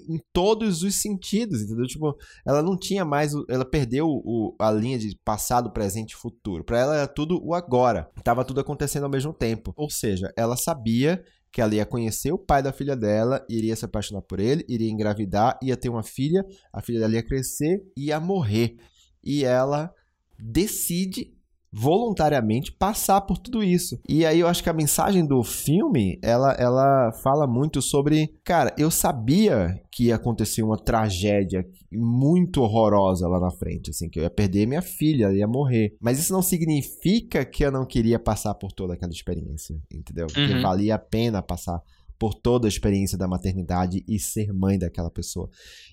[0.09, 1.87] em todos os sentidos, entendeu?
[1.87, 6.65] Tipo, ela não tinha mais, ela perdeu o, a linha de passado, presente e futuro.
[6.65, 8.09] Para ela era tudo o agora.
[8.25, 9.73] Tava tudo acontecendo ao mesmo tempo.
[9.77, 11.23] Ou seja, ela sabia
[11.57, 14.91] que ela ia conhecer o pai da filha dela, iria se apaixonar por ele, iria
[14.91, 18.77] engravidar, ia ter uma filha, a filha dela ia crescer e ia morrer.
[19.25, 19.91] E ela
[20.39, 21.35] decide
[21.79, 23.99] voluntariamente passar por tudo isso.
[24.09, 28.75] E aí eu acho que a mensagem do filme, ela, ela fala muito sobre, cara,
[28.79, 34.23] eu sabia que ia acontecer uma tragédia muito horrorosa lá na frente, assim, que eu
[34.25, 35.95] ia perder minha filha, ia morrer.
[36.01, 40.27] Mas isso não significa que eu não queria passar por toda aquela experiência, entendeu?
[40.27, 40.63] Que Uhum.
[40.63, 41.81] valia a pena passar
[42.19, 45.49] por toda a experiência da maternidade e ser mãe daquela pessoa.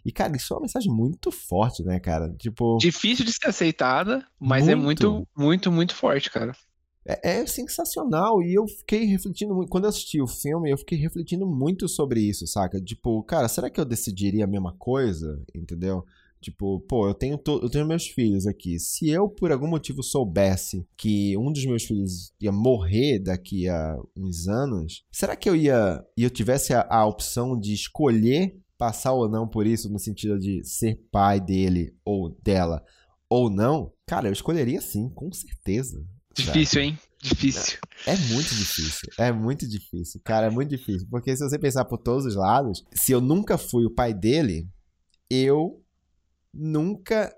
[0.06, 2.34] E, cara, isso é uma mensagem muito forte, né, cara?
[2.38, 2.78] Tipo.
[2.78, 5.12] Difícil de ser aceitada, mas é Muito.
[5.12, 6.54] muito, muito, muito forte, cara.
[7.06, 8.42] É, é sensacional.
[8.42, 9.70] E eu fiquei refletindo muito.
[9.70, 12.80] Quando eu assisti o filme, eu fiquei refletindo muito sobre isso, saca?
[12.82, 15.42] Tipo, cara, será que eu decidiria a mesma coisa?
[15.54, 16.06] Entendeu?
[16.44, 18.80] Tipo, pô, eu tenho, eu tenho meus filhos aqui.
[18.80, 23.96] Se eu, por algum motivo, soubesse que um dos meus filhos ia morrer daqui a
[24.16, 26.04] uns anos, será que eu ia.
[26.18, 30.38] E eu tivesse a, a opção de escolher passar ou não por isso, no sentido
[30.38, 32.84] de ser pai dele ou dela
[33.30, 33.92] ou não?
[34.06, 36.06] Cara, eu escolheria sim, com certeza.
[36.36, 37.00] Difícil, hein?
[37.22, 37.80] Difícil.
[38.06, 39.10] É muito difícil.
[39.18, 40.22] É muito difícil.
[40.24, 41.08] Cara, é muito difícil.
[41.10, 44.68] Porque se você pensar por todos os lados, se eu nunca fui o pai dele,
[45.30, 45.83] eu
[46.54, 47.34] nunca.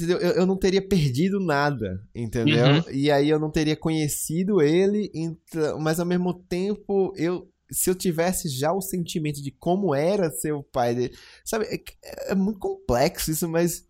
[0.00, 2.66] Eu, eu não teria perdido nada, entendeu?
[2.66, 2.82] Uhum.
[2.92, 7.48] E aí eu não teria conhecido ele, então, mas ao mesmo tempo eu.
[7.70, 11.16] Se eu tivesse já o sentimento de como era ser o pai dele.
[11.42, 13.84] Sabe, é, é muito complexo isso, mas.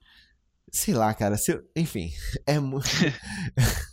[0.71, 1.37] Sei lá, cara.
[1.37, 2.11] Se eu, enfim,
[2.47, 2.87] é muito.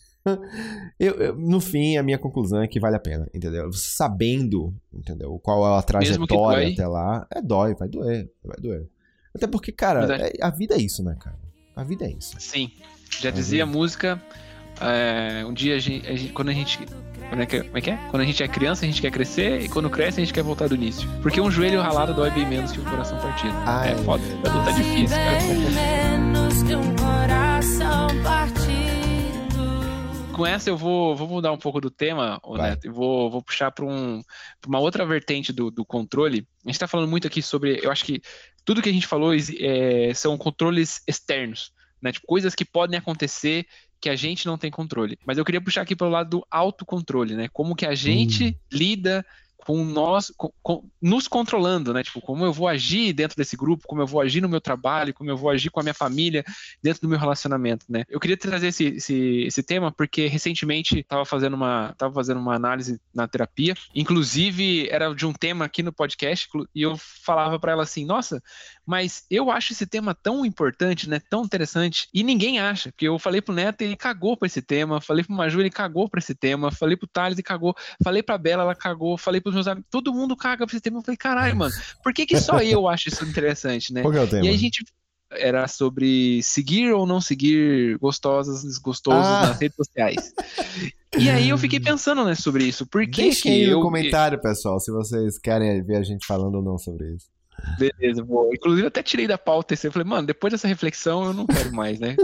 [1.00, 3.72] Eu, eu- no fim, a minha conclusão é que vale a pena, entendeu?
[3.74, 5.40] Sabendo, entendeu?
[5.40, 8.88] Qual é a trajetória até lá, é dói, vai doer, vai doer.
[9.36, 10.34] Até porque, cara, Verdade.
[10.40, 11.36] é- a vida é isso, né, cara?
[11.76, 12.36] A vida é isso.
[12.40, 12.72] Sim.
[13.20, 14.22] Já É dizia a música.
[14.82, 16.80] é, um dia a gente, a gente- quando a gente.
[17.30, 17.98] Quando é, que, como é que é?
[18.10, 20.42] Quando a gente é criança, a gente quer crescer, e quando cresce, a gente quer
[20.44, 21.08] voltar do início.
[21.22, 23.54] Porque um joelho ralado dói bem menos que o coração partido.
[23.66, 24.24] Ai, é foda.
[24.24, 26.09] meu Tá, tá difícil, cara.
[30.40, 32.42] Com essa eu vou, vou mudar um pouco do tema.
[32.58, 34.24] Neto, e vou, vou puxar para um,
[34.62, 36.48] pra uma outra vertente do, do controle.
[36.64, 38.22] A gente está falando muito aqui sobre, eu acho que
[38.64, 42.14] tudo que a gente falou é, são controles externos, né?
[42.14, 43.66] Tipo, coisas que podem acontecer
[44.00, 45.20] que a gente não tem controle.
[45.26, 47.50] Mas eu queria puxar aqui pelo lado do autocontrole, né?
[47.52, 49.26] Como que a gente lida
[49.66, 52.04] com nós, com- com- nos controlando, né?
[52.04, 55.14] Tipo, como eu vou agir dentro desse grupo, como eu vou agir no meu trabalho,
[55.14, 56.44] como eu vou agir com a minha família,
[56.82, 58.04] dentro do meu relacionamento, né?
[58.10, 63.00] Eu queria trazer esse, esse, esse tema porque recentemente estava fazendo uma fazendo uma análise
[63.14, 67.84] na terapia, inclusive era de um tema aqui no podcast e eu falava para ela
[67.84, 68.42] assim, nossa,
[68.90, 71.22] mas eu acho esse tema tão importante, né?
[71.30, 74.64] Tão interessante e ninguém acha, porque eu falei pro Neto e ele cagou para esse
[74.64, 78.24] tema, falei pro Maju ele cagou para esse tema, falei pro Thales e cagou, falei
[78.24, 81.04] pra Bela ela cagou, falei pros meus amigos, todo mundo caga pra esse tema, eu
[81.04, 84.02] falei caralho, mano, por que que só eu acho isso interessante, né?
[84.02, 84.44] Qual que é o tema?
[84.44, 84.84] E a gente.
[85.34, 89.50] era sobre seguir ou não seguir gostosas, desgostosos Ah.
[89.50, 90.34] nas redes sociais.
[91.16, 92.88] E aí eu fiquei pensando né, sobre isso.
[92.88, 93.82] Por que Deixem que aí no eu...
[93.82, 97.28] comentário, pessoal, se vocês querem ver a gente falando ou não sobre isso.
[97.78, 98.54] Beleza, vou.
[98.54, 99.88] Inclusive, eu até tirei da pauta esse.
[99.88, 102.16] Eu falei, mano, depois dessa reflexão eu não quero mais, né?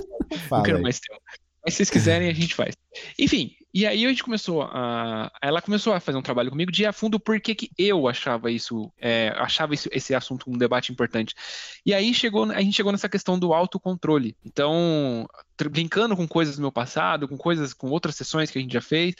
[0.49, 0.83] Fala não quero aí.
[0.83, 1.21] mais tempo.
[1.63, 2.75] Mas se vocês quiserem, a gente faz.
[3.17, 5.31] Enfim, e aí a gente começou a.
[5.41, 8.07] Ela começou a fazer um trabalho comigo de ir a fundo por que que eu
[8.07, 11.33] achava isso, é, achava isso- esse assunto um debate importante.
[11.83, 14.37] E aí chegou, a gente chegou nessa questão do autocontrole.
[14.45, 15.27] Então,
[15.71, 18.81] brincando com coisas do meu passado, com coisas, com outras sessões que a gente já
[18.81, 19.15] fez,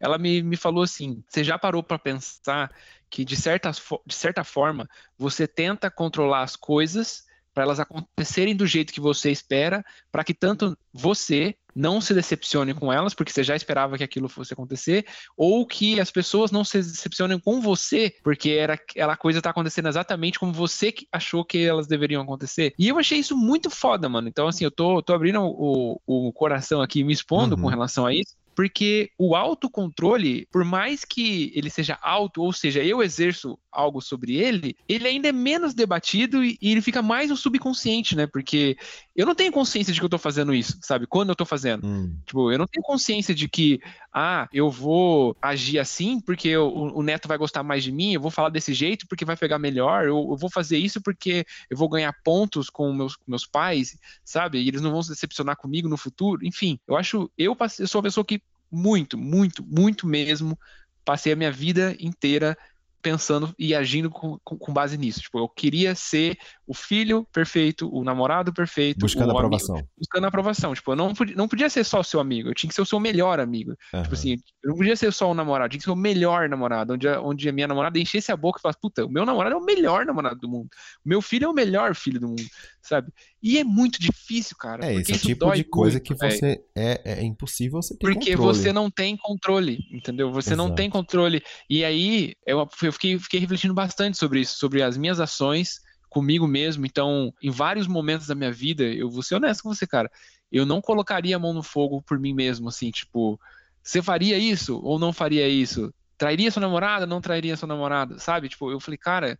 [0.00, 2.72] ela me, me falou assim: você já parou para pensar
[3.14, 7.22] que, de certa, de certa forma, você tenta controlar as coisas
[7.54, 12.74] para elas acontecerem do jeito que você espera, para que tanto você não se decepcione
[12.74, 15.06] com elas, porque você já esperava que aquilo fosse acontecer,
[15.36, 19.88] ou que as pessoas não se decepcionem com você, porque era aquela coisa tá acontecendo
[19.88, 22.74] exatamente como você achou que elas deveriam acontecer.
[22.76, 24.26] E eu achei isso muito foda, mano.
[24.26, 27.62] Então, assim, eu tô, tô abrindo o, o coração aqui e me expondo Uhum.
[27.62, 28.34] com relação a isso.
[28.54, 34.36] Porque o autocontrole, por mais que ele seja alto, ou seja, eu exerço algo sobre
[34.36, 38.26] ele, ele ainda é menos debatido e, e ele fica mais no subconsciente, né?
[38.26, 38.76] Porque
[39.14, 41.06] eu não tenho consciência de que eu tô fazendo isso, sabe?
[41.06, 41.86] Quando eu tô fazendo.
[41.86, 43.80] Hum, Tipo, eu não tenho consciência de que,
[44.14, 48.20] ah, eu vou agir assim porque o, o neto vai gostar mais de mim, eu
[48.20, 51.76] vou falar desse jeito porque vai pegar melhor, eu, eu vou fazer isso porque eu
[51.76, 54.60] vou ganhar pontos com meus, com meus pais, sabe?
[54.62, 56.44] E eles não vão se decepcionar comigo no futuro.
[56.46, 58.40] Enfim, eu acho, eu, eu sou uma pessoa que
[58.70, 60.58] muito, muito, muito mesmo,
[61.04, 62.56] passei a minha vida inteira
[63.02, 65.20] pensando e agindo com, com- com base nisso.
[65.20, 69.88] Tipo, eu queria ser o filho perfeito, o namorado perfeito, buscando o amigo- aprovação.
[69.98, 70.74] buscando aprovação.
[70.74, 72.80] Tipo, eu não podia, não podia ser só o seu amigo, eu tinha que ser
[72.82, 73.74] o seu melhor amigo.
[73.92, 74.02] Aham.
[74.02, 76.94] Tipo assim, eu não podia ser só um namorado, tinha que ser o melhor namorado,
[76.94, 79.54] onde a, onde a minha namorada enchesse a boca e falasse, puta, o meu namorado
[79.54, 80.68] é o melhor namorado do mundo.
[81.04, 82.44] O meu filho é o melhor filho do mundo,
[82.82, 83.12] sabe?
[83.42, 84.86] E é muito difícil, cara.
[84.86, 86.32] É, esse é o tipo de coisa muito, que velho.
[86.32, 88.36] você é, é impossível você ter Porque controle.
[88.58, 90.32] você não tem controle, entendeu?
[90.32, 90.76] Você não Exato.
[90.76, 91.42] tem controle.
[91.68, 95.83] E aí eu, eu fiquei, fiquei refletindo bastante sobre isso, sobre as minhas ações
[96.14, 96.86] comigo mesmo.
[96.86, 100.08] Então, em vários momentos da minha vida, eu vou ser honesto com você, cara.
[100.50, 103.38] Eu não colocaria a mão no fogo por mim mesmo, assim, tipo,
[103.82, 105.92] você faria isso ou não faria isso?
[106.16, 108.48] Trairia sua namorada, não trairia sua namorada, sabe?
[108.48, 109.36] Tipo, eu falei, cara,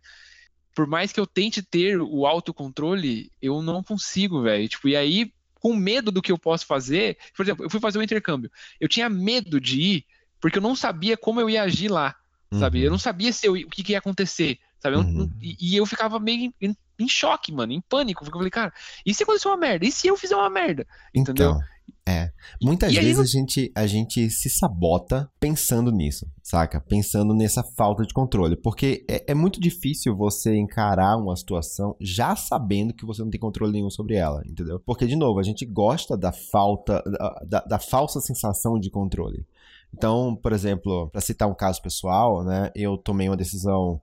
[0.75, 4.67] por mais que eu tente ter o autocontrole, eu não consigo, velho.
[4.67, 7.97] Tipo, e aí, com medo do que eu posso fazer, por exemplo, eu fui fazer
[7.97, 8.51] um intercâmbio.
[8.77, 10.05] Eu tinha medo de ir
[10.41, 12.13] porque eu não sabia como eu ia agir lá,
[12.51, 12.79] sabe?
[12.79, 12.85] Uhum.
[12.85, 14.59] Eu não sabia se eu, o que, que ia acontecer,
[14.89, 14.97] sabe?
[14.97, 15.29] Uhum.
[15.41, 18.23] e, e eu ficava meio em, em choque, mano, em pânico.
[18.25, 18.73] Eu falei, cara,
[19.05, 19.85] e se acontecer uma merda?
[19.85, 20.85] E se eu fizer uma merda?
[21.13, 21.51] entendeu?
[21.51, 21.61] Então,
[22.07, 22.31] é.
[22.61, 26.79] Muitas E vezes a, gente, a gente se sabota pensando nisso, saca?
[26.79, 28.55] Pensando nessa falta de controle.
[28.55, 33.39] Porque é, é muito difícil você encarar uma situação já sabendo que você não tem
[33.39, 34.79] controle nenhum sobre ela, entendeu?
[34.85, 39.43] Porque, de novo, a gente gosta da falta, da, da- da falsa sensação de controle.
[39.91, 42.69] Então, por exemplo, para citar um caso pessoal, né?
[42.75, 43.99] Eu tomei uma decisão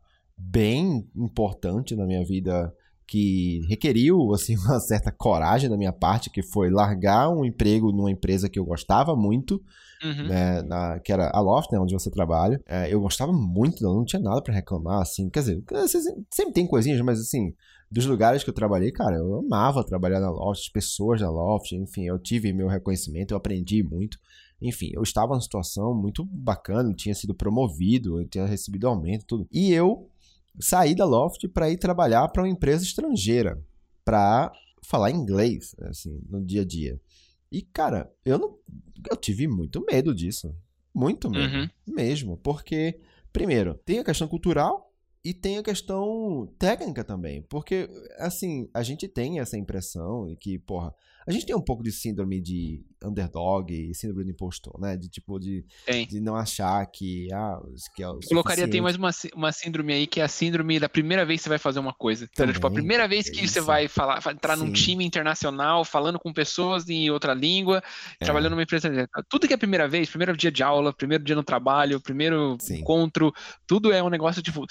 [0.51, 2.73] bem importante na minha vida
[3.07, 8.11] que requeriu assim uma certa coragem da minha parte, que foi largar um emprego numa
[8.11, 9.63] empresa que eu gostava muito,
[10.05, 10.27] Uhum.
[10.27, 12.61] né, na- que era a Loft, né, onde você trabalha.
[12.67, 15.63] É, eu gostava muito, não tinha nada pra reclamar, assim, quer dizer,
[16.31, 17.55] sempre tem coisinhas, mas assim,
[17.91, 21.73] dos lugares que eu trabalhei, cara, eu amava trabalhar na Loft, as pessoas da Loft,
[21.73, 24.19] enfim, eu tive meu reconhecimento, eu aprendi muito.
[24.61, 29.47] Enfim, eu estava numa situação muito bacana, tinha sido promovido, eu tinha recebido aumento, tudo.
[29.53, 30.09] E eu
[30.61, 33.63] saí da Loft para ir trabalhar para uma empresa estrangeira,
[34.05, 34.53] para
[34.85, 37.01] falar inglês, assim, no dia a dia.
[37.51, 38.59] E cara, eu não
[39.11, 40.55] eu tive muito medo disso.
[40.95, 41.69] Muito medo, Uhum.
[41.87, 43.01] mesmo, porque
[43.33, 44.93] primeiro, tem a questão cultural
[45.25, 47.89] e tem a questão técnica também, porque
[48.19, 50.95] assim, a gente tem essa impressão de que, porra,
[51.27, 54.97] a gente tem um pouco de síndrome de underdog síndrome de impostor, né?
[54.97, 56.07] De tipo de, Tem.
[56.07, 57.61] de não achar que ah,
[57.95, 60.89] que é o colocaria, tem mais uma, uma síndrome aí que é a síndrome da
[60.89, 62.25] primeira vez que você vai fazer uma coisa.
[62.25, 62.55] Entendeu?
[62.55, 63.67] Tipo, a primeira vez que é você isso.
[63.67, 64.73] vai falar, entrar num Sim.
[64.73, 67.83] time internacional, falando com pessoas em outra língua,
[68.21, 68.25] É.
[68.25, 68.89] trabalhando numa empresa.
[69.29, 72.79] Tudo que é primeira vez, primeiro dia de aula, primeiro dia no trabalho, primeiro Sim.
[72.79, 73.33] encontro,
[73.67, 74.65] tudo é um negócio tipo.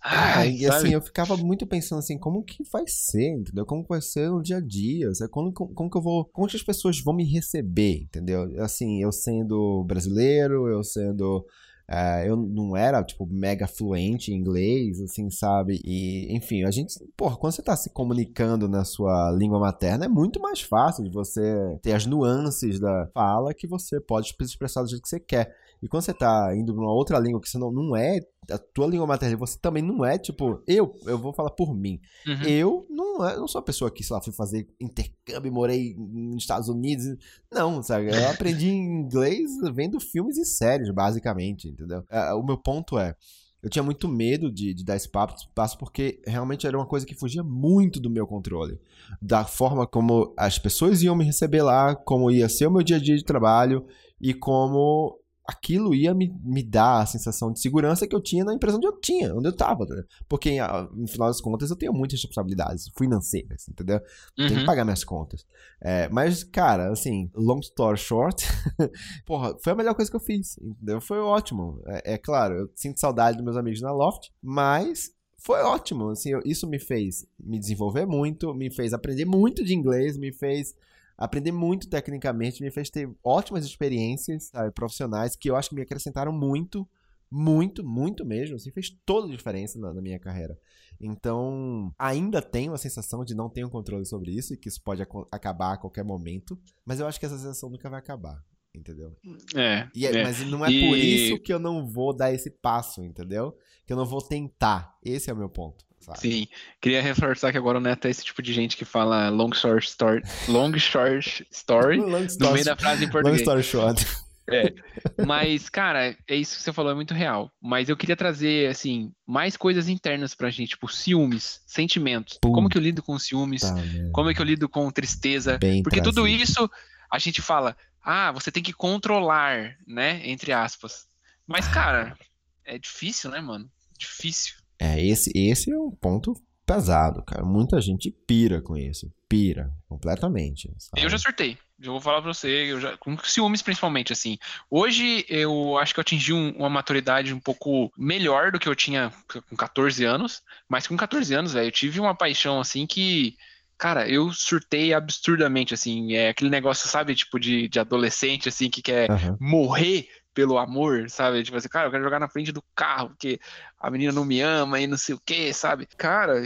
[0.00, 0.76] Ah, Ai, e sabe?
[0.76, 3.66] assim, eu ficava muito pensando assim, como que vai ser, entendeu?
[3.66, 5.12] Como que vai ser no dia a dia?
[5.12, 5.30] sabe?
[5.30, 6.24] Como, como, como que eu vou.
[6.26, 8.52] Como que as pessoas vão me receber, entendeu?
[8.62, 11.44] Assim, eu sendo brasileiro, eu sendo
[11.90, 15.80] É, eu não era, tipo, mega fluente em inglês, assim, sabe?
[15.82, 20.08] E, enfim, a gente, porra, quando você tá se comunicando na sua língua materna, é
[20.08, 21.40] muito mais fácil de você
[21.80, 25.50] ter as nuances da fala que você pode expressar do jeito que você quer.
[25.82, 28.18] E quando você tá indo pra uma outra língua que você não, não é
[28.50, 32.00] a tua língua materna, você também não é, tipo, eu, eu vou falar por mim.
[32.26, 32.42] Uhum.
[32.44, 36.42] Eu não, é- não sou a pessoa que, sei lá, fui fazer intercâmbio, morei nos
[36.42, 37.04] Estados Unidos.
[37.52, 38.08] Não, sabe?
[38.10, 42.02] Eu aprendi inglês vendo filmes e séries, basicamente, entendeu?
[42.10, 43.14] É, O meu ponto é,
[43.62, 47.14] eu tinha muito medo de, de dar esse passo porque realmente era uma coisa que
[47.14, 48.80] fugia muito do meu controle.
[49.20, 52.96] Da forma como as pessoas iam me receber lá, como ia ser o meu dia
[52.96, 53.84] a dia de trabalho
[54.20, 55.18] e como
[55.50, 58.86] aquilo ia me, me dar a sensação de segurança que eu tinha na empresa onde
[58.86, 59.86] eu tinha, onde eu tava.
[59.86, 60.02] né?
[60.28, 63.98] Porque, ah, no final das contas, eu tenho muitas responsabilidades financeiras, entendeu?
[64.36, 64.64] Tenho que Uhum.
[64.66, 65.46] pagar minhas contas.
[65.80, 68.44] É, mas, cara, assim, long story short,
[69.24, 71.00] porra, foi a melhor coisa que eu fiz, entendeu?
[71.00, 71.80] Foi ótimo.
[71.86, 76.10] É, é claro, eu sinto saudade dos meus amigos na Loft, mas foi ótimo.
[76.10, 80.30] Assim, eu- isso me fez me desenvolver muito, me fez aprender muito de inglês, me
[80.32, 80.74] fez
[81.18, 85.82] aprender muito tecnicamente, me fez ter ótimas experiências sabe, profissionais que eu acho que me
[85.82, 86.88] acrescentaram muito,
[87.30, 88.56] muito, muito mesmo.
[88.56, 90.56] Assim, fez toda a diferença na, na minha carreira.
[91.00, 94.82] Então, ainda tenho a sensação de não ter um controle sobre isso e que isso
[94.82, 98.42] pode aco- acabar a qualquer momento, mas eu acho que essa sensação nunca vai acabar,
[98.74, 99.16] entendeu?
[99.54, 100.22] É, E é- é.
[100.22, 103.56] Mas não é E- por isso que eu não vou dar esse passo, entendeu?
[103.86, 104.96] Que eu não vou tentar.
[105.04, 105.84] Esse é o meu ponto.
[106.08, 106.20] Sabe?
[106.20, 106.48] Sim,
[106.80, 109.86] queria reforçar que agora o Neto é esse tipo de gente que fala long short
[109.86, 113.40] story, long short story Long no meio da frase em long português.
[113.40, 114.06] story short.
[114.50, 114.72] É.
[115.26, 117.52] Mas, cara, é isso que você falou, é muito real.
[117.60, 122.38] Mas eu queria trazer, assim, mais coisas internas pra gente, tipo, ciúmes, sentimentos.
[122.40, 122.52] Pum.
[122.52, 123.62] Como que eu lido com ciúmes?
[123.62, 123.74] Tá?
[124.12, 125.58] Como é que eu lido com tristeza?
[125.58, 126.42] Bem Porque tudo trazido.
[126.42, 126.70] isso
[127.12, 130.22] a gente fala, ah, você tem que controlar, né?
[130.24, 131.06] Entre aspas.
[131.46, 132.16] Mas, cara,
[132.64, 133.70] é difícil, né, mano?
[133.98, 134.54] Difícil.
[134.78, 137.44] É, esse, esse é um ponto pesado, cara.
[137.44, 139.10] Muita gente pira com isso.
[139.28, 140.70] Pira completamente.
[140.78, 141.02] sabe?
[141.04, 141.56] Eu já surtei.
[141.80, 144.36] Eu vou falar pra você, eu já, com ciúmes principalmente, assim.
[144.70, 148.74] Hoje eu acho que eu atingi um- uma maturidade um pouco melhor do que eu
[148.74, 149.12] tinha
[149.48, 153.36] com 14 anos, mas com 14 anos, velho, eu tive uma paixão, assim, que,
[153.76, 156.14] cara, eu surtei absurdamente, assim.
[156.14, 159.36] É aquele negócio, sabe, tipo de, de adolescente, assim, que quer Aham.
[159.40, 160.08] morrer
[160.38, 161.42] pelo amor, sabe?
[161.42, 163.40] Tipo assim, cara, eu quero jogar na frente do carro, porque
[163.76, 165.84] a menina não me ama e não sei o quê, sabe?
[165.96, 166.40] Cara,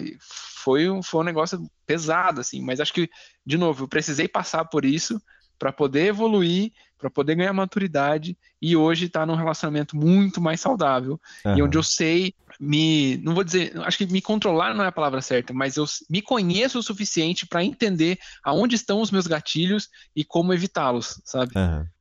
[0.63, 3.07] foi um, foi um negócio pesado, assim, mas acho que,
[3.45, 5.21] de novo, eu precisei passar por isso
[5.59, 11.21] para poder evoluir, para poder ganhar maturidade e hoje estar num relacionamento muito mais saudável
[11.55, 11.67] e Aham.
[11.67, 15.21] onde eu sei me, não vou dizer, acho que me controlar não é a palavra
[15.21, 19.87] certa, mas eu me conheço o suficiente para entender aonde estão os meus gatilhos
[20.17, 21.55] e como evitá-los, sabe?
[21.55, 21.92] Aham.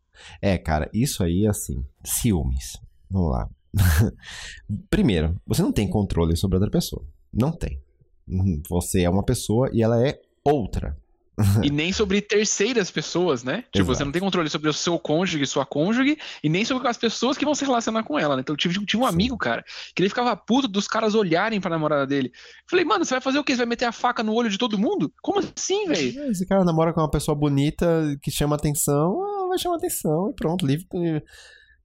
[0.42, 2.78] É, cara, isso aí, assim, ciúmes.
[3.10, 3.50] Vamos lá.
[4.90, 7.06] Primeiro, você não tem controle sobre outra pessoa.
[7.34, 7.82] Não tem.
[8.28, 8.62] Uhum.
[8.70, 10.98] Você é uma pessoa e ela é outra.
[11.64, 13.64] E nem sobre terceiras pessoas, né?
[13.72, 14.06] Tipo, você Exato.
[14.06, 17.46] não tem controle sobre o seu cônjuge, sua cônjuge, e nem sobre as pessoas que
[17.46, 18.42] vão se relacionar com ela, né?
[18.42, 19.14] Então eu tive, tive um Sim.
[19.14, 19.64] amigo, cara,
[19.96, 22.32] que ele ficava puto dos caras olharem pra namorada dele.
[22.70, 23.54] Falei, mano, você vai fazer o quê?
[23.54, 25.12] Você vai meter a faca no olho de todo mundo?
[25.22, 26.32] Como assim, velho?
[26.32, 29.16] Esse cara namora com uma pessoa bonita que chama atenção,
[29.52, 31.22] vai chamar atenção e pronto, livre com...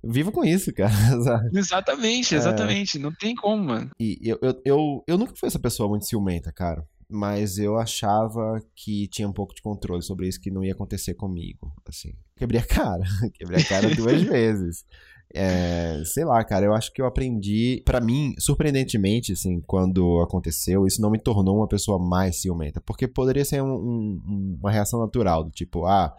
[0.03, 0.91] viva com isso, cara.
[1.23, 1.59] sabe?
[1.59, 2.39] Exatamente, É.
[2.39, 2.99] exatamente.
[2.99, 3.91] Não tem como, mano.
[4.01, 6.85] E eu, eu, eu, eu nunca fui essa pessoa muito ciumenta, cara.
[7.09, 11.15] Mas eu achava que tinha um pouco de controle sobre isso que não ia acontecer
[11.15, 11.73] comigo.
[11.89, 13.03] Assim, quebrei a cara.
[13.35, 14.85] quebrei a cara duas vezes.
[15.33, 17.81] É, sei lá, cara, eu acho que eu aprendi.
[17.85, 22.81] Pra mim, surpreendentemente, assim, quando aconteceu, isso não me tornou uma pessoa mais ciumenta.
[22.81, 26.13] Porque poderia ser um- um- uma reação natural, do tipo, ah,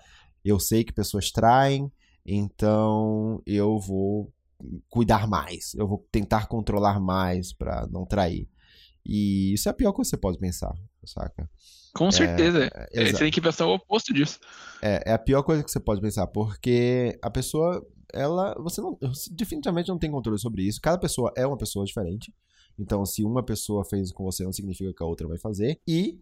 [0.44, 1.92] eu sei que pessoas traem,
[2.26, 4.32] então eu vou
[4.90, 8.50] cuidar mais, eu vou tentar controlar mais pra não trair.
[9.06, 10.74] E isso é a pior coisa que você pode pensar,
[11.06, 11.50] saca?
[11.96, 12.66] Com certeza.
[12.66, 13.18] É, É, exato.
[13.18, 14.40] você tem que pensar o oposto disso.
[14.82, 18.98] É, é a pior coisa que você pode pensar, porque a pessoa, ela, você não,
[19.02, 20.82] você definitivamente não tem controle sobre isso.
[20.82, 22.34] Cada pessoa é uma pessoa diferente.
[22.78, 25.80] Então, se uma pessoa fez com você, não significa que a outra vai fazer.
[25.88, 26.20] E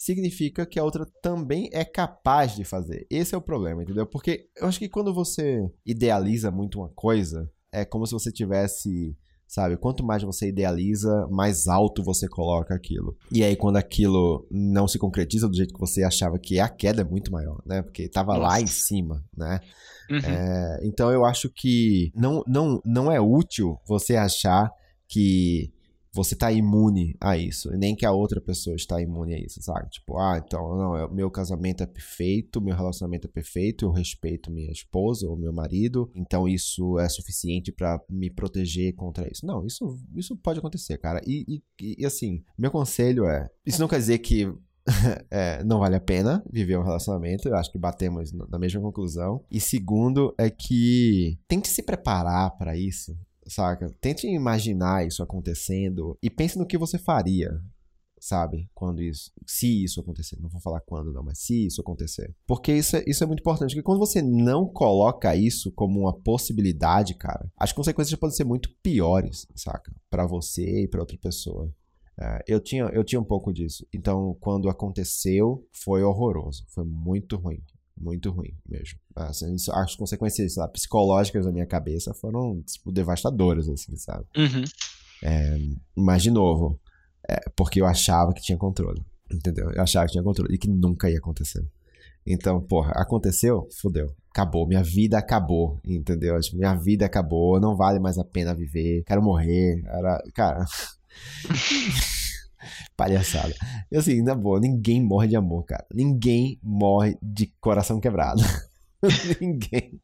[0.00, 3.06] significa que a outra também é capaz de fazer.
[3.10, 4.06] Esse é o problema, entendeu?
[4.06, 9.14] Porque eu acho que quando você idealiza muito uma coisa, é como se você tivesse,
[9.46, 13.14] sabe, quanto mais você idealiza, mais alto você coloca aquilo.
[13.30, 16.68] E aí quando aquilo não se concretiza do jeito que você achava que é, a
[16.70, 17.82] queda é muito maior, né?
[17.82, 19.60] Porque tava lá em cima, né?
[20.10, 20.16] Uhum.
[20.16, 24.72] É, então eu acho que não, não, não é útil você achar
[25.06, 25.70] que
[26.12, 29.88] você tá imune a isso, nem que a outra pessoa está imune a isso, sabe?
[29.90, 34.50] Tipo, ah, então, não, é- meu casamento é perfeito, meu relacionamento é perfeito, eu respeito
[34.50, 39.46] minha esposa ou meu marido, então isso é suficiente pra me proteger contra isso.
[39.46, 41.20] Não, isso, isso pode acontecer, cara.
[41.26, 44.52] E, e, e, assim, meu conselho é, isso não quer dizer que
[45.30, 47.48] é, não vale a pena viver um relacionamento.
[47.48, 49.44] Eu acho que batemos na mesma conclusão.
[49.50, 53.16] E segundo é que tente se preparar pra isso,
[53.50, 53.92] saca?
[54.00, 57.60] Tente imaginar isso acontecendo e pense no que você faria,
[58.20, 58.70] sabe?
[58.74, 60.38] Quando isso, se isso acontecer.
[60.40, 62.34] Não vou falar quando não, mas se isso acontecer.
[62.46, 66.16] Porque isso é, isso é muito importante, porque quando você não coloca isso como uma
[66.16, 69.92] possibilidade, cara, as consequências podem ser muito piores, saca?
[70.08, 71.72] Pra você e pra outra pessoa.
[72.20, 73.86] É, eu, tinha, eu tinha um pouco disso.
[73.92, 76.64] Então, quando aconteceu, foi horroroso.
[76.68, 77.62] Foi muito ruim.
[78.00, 78.98] Muito ruim mesmo.
[79.14, 84.24] Assim, as consequências lá, psicológicas da minha cabeça foram tipo, devastadoras, assim, sabe?
[84.36, 84.64] Uhum.
[85.94, 86.80] Mas, de novo,
[87.28, 89.04] é porque eu achava que tinha controle.
[89.30, 89.70] Entendeu?
[89.70, 91.64] Eu achava que tinha controle e que nunca ia acontecer.
[92.26, 93.68] Então, porra, aconteceu?
[93.80, 94.14] Fudeu.
[94.30, 94.66] Acabou.
[94.66, 95.80] Minha vida acabou.
[95.84, 96.38] Entendeu?
[96.40, 97.60] Tipo, minha vida acabou.
[97.60, 99.04] Não vale mais a pena viver.
[99.04, 99.82] Quero morrer.
[99.86, 100.22] Era.
[100.34, 100.64] Cara.
[102.96, 103.54] Palhaçada.
[103.90, 105.86] E assim, na boa, ninguém morre de amor, cara.
[105.92, 108.42] Ninguém morre de coração quebrado.
[109.40, 110.00] ninguém.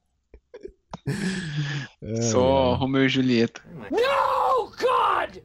[2.03, 3.63] É, Só Romeu e Julieta.
[3.91, 5.43] No, God!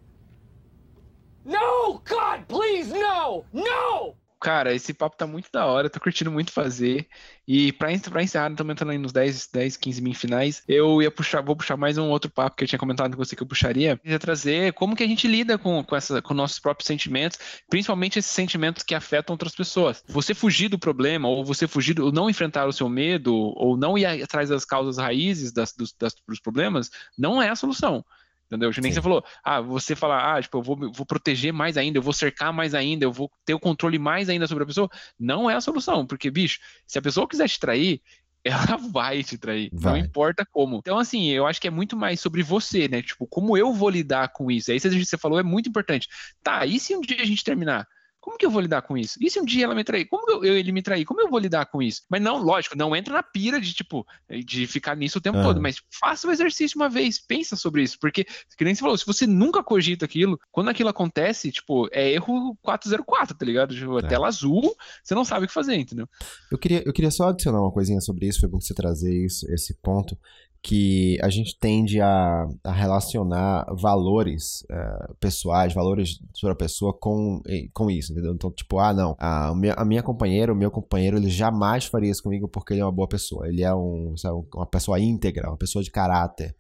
[1.46, 3.44] No, God, please, no!
[3.54, 4.21] No!
[4.44, 7.08] Cara, esse papo tá muito da hora, tô curtindo muito fazer.
[7.48, 11.12] E pra, pra encerrar, estamos entrando aí nos 10, 10, 15 min finais, eu ia
[11.12, 13.48] puxar, vou puxar mais um outro papo que eu tinha comentado com você que eu
[13.48, 14.02] puxaria.
[14.04, 17.38] Ia trazer como que a gente lida com, com, essa, com nossos próprios sentimentos,
[17.70, 20.04] principalmente esses sentimentos que afetam outras pessoas.
[20.08, 23.78] Você fugir do problema, ou você fugir, do, ou não enfrentar o seu medo, ou
[23.78, 28.04] não ir atrás das causas raízes das, dos, das- dos problemas, não é a solução.
[28.52, 28.70] Entendeu?
[28.70, 28.96] Que nem Sim.
[28.96, 32.12] você falou, ah, você falar, ah, tipo, eu vou, vou proteger mais ainda, eu vou
[32.12, 35.56] cercar mais ainda, eu vou ter o controle mais ainda sobre a pessoa, não é
[35.56, 38.02] a solução, porque, bicho, se a pessoa quiser te trair,
[38.44, 40.00] ela vai te trair, não Vai.
[40.00, 40.78] importa como.
[40.78, 43.02] Então, assim, eu acho que é muito mais sobre você, né?
[43.02, 44.70] Tipo, como eu vou lidar com isso?
[44.70, 46.10] Aí, que você falou é muito importante.
[46.44, 47.88] Tá, e se um dia a gente terminar?
[48.22, 49.18] Como que eu vou lidar com isso?
[49.20, 50.06] E se um dia ela me trair?
[50.06, 51.04] Como eu, eu- ele me trair?
[51.06, 52.04] Como eu vou lidar com isso?
[52.08, 54.06] Mas não, lógico, não entra na pira de, tipo,
[54.46, 55.48] de ficar nisso o tempo Aham.
[55.48, 58.96] todo, mas faça o exercício uma vez, pensa sobre isso, porque, que nem você falou,
[58.98, 63.74] se você nunca cogita aquilo, quando aquilo acontece, tipo, é erro 404, tá ligado?
[63.76, 64.04] Tipo, É.
[64.04, 66.08] tela azul, você não sabe o que fazer, entendeu?
[66.52, 69.52] Eu queria, eu queria só adicionar uma coisinha sobre isso, foi bom você trazer isso,
[69.52, 70.16] esse ponto,
[70.64, 77.42] que a gente tende a, a relacionar valores eh, pessoais, valores sobre a pessoa com,
[77.74, 78.34] com isso, entendeu?
[78.34, 82.12] Então, tipo, ah, não, a minha, a minha companheira, o meu companheiro, ele jamais faria
[82.12, 85.50] isso comigo porque ele é uma boa pessoa, ele é um, sabe, uma pessoa íntegra,
[85.50, 86.56] uma pessoa de caráter.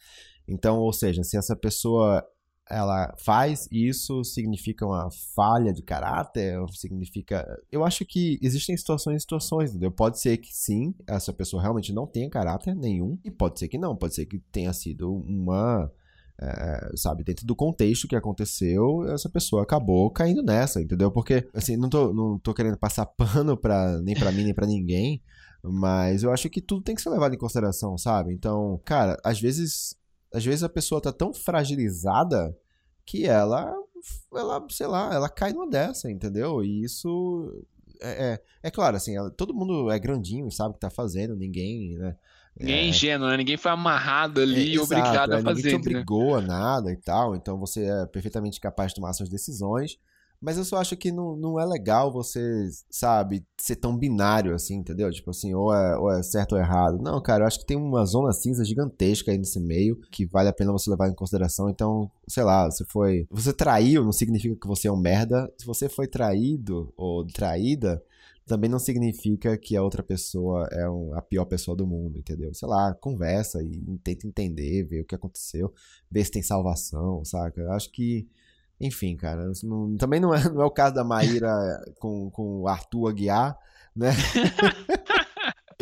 [0.47, 2.25] Então, ou seja, se essa pessoa
[2.71, 9.19] ela faz isso significa uma falha de caráter significa eu acho que existem situações e
[9.19, 9.91] situações entendeu?
[9.91, 13.77] Pode ser que sim essa pessoa realmente não tenha caráter nenhum e pode ser que
[13.77, 15.91] não pode ser que tenha sido uma
[16.41, 21.11] é, sabe dentro do contexto que aconteceu essa pessoa acabou caindo nessa entendeu?
[21.11, 24.65] Porque assim não tô não tô querendo passar pano para nem para mim nem para
[24.65, 25.21] ninguém
[25.63, 28.33] mas eu acho que tudo tem que ser levado em consideração sabe?
[28.33, 29.99] Então cara às vezes
[30.33, 32.55] às vezes a pessoa tá tão fragilizada
[33.05, 33.73] que ela,
[34.33, 36.63] ela, sei lá, ela cai numa dessa, entendeu?
[36.63, 37.65] E isso
[38.01, 40.89] é, é, é claro, assim, ela- todo mundo é grandinho e sabe o que tá
[40.89, 42.15] fazendo, ninguém, né?
[42.59, 43.37] Ninguém é É, ingênuo, né?
[43.37, 46.01] Ninguém foi amarrado ali e exato, obrigado é, a Ninguém fazer, te entendeu?
[46.03, 49.97] obrigou a nada e tal, então você é perfeitamente capaz de tomar suas decisões.
[50.41, 54.75] Mas eu só acho que não, não é legal você, sabe, ser tão binário assim,
[54.77, 55.11] entendeu?
[55.11, 56.97] Tipo assim, ou é, ou é certo ou errado.
[56.99, 60.49] Não, cara, eu acho que tem uma zona cinza gigantesca aí nesse meio que vale
[60.49, 61.69] a pena você levar em consideração.
[61.69, 63.27] Então, sei lá, você foi.
[63.29, 65.51] Você traiu, não significa que você é um merda.
[65.59, 68.01] Se você foi traído ou traída,
[68.45, 72.53] também não significa que a outra pessoa é um- a pior pessoa do mundo, entendeu?
[72.53, 75.71] Sei lá, conversa e tenta entender, ver o que aconteceu,
[76.09, 77.61] ver se tem salvação, saca?
[77.61, 78.27] Eu acho que,
[78.81, 81.49] enfim, cara, não- também não é, não é o caso da Maíra
[81.99, 83.57] com, com o Arthur Aguiar,
[83.95, 84.09] né?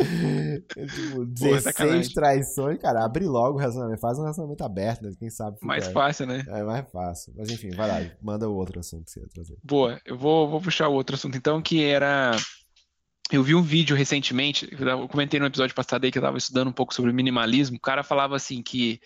[0.00, 2.14] Tipo, 16 sacanagem.
[2.14, 5.12] traições, cara, abre logo o relacionamento, faz um relacionamento aberto, né?
[5.18, 6.42] Quem sabe Mais fácil, né?
[6.48, 7.34] É mais fácil.
[7.36, 9.58] Mas enfim, vai lá, manda o outro assunto que você ia trazer.
[9.62, 12.34] Boa, eu vou, vou puxar o outro assunto então, que era.
[13.30, 16.38] Eu vi um vídeo recentemente, eu tava- comentei no episódio passado aí que eu estava
[16.38, 17.76] estudando um pouco sobre minimalismo.
[17.76, 18.98] O cara falava assim que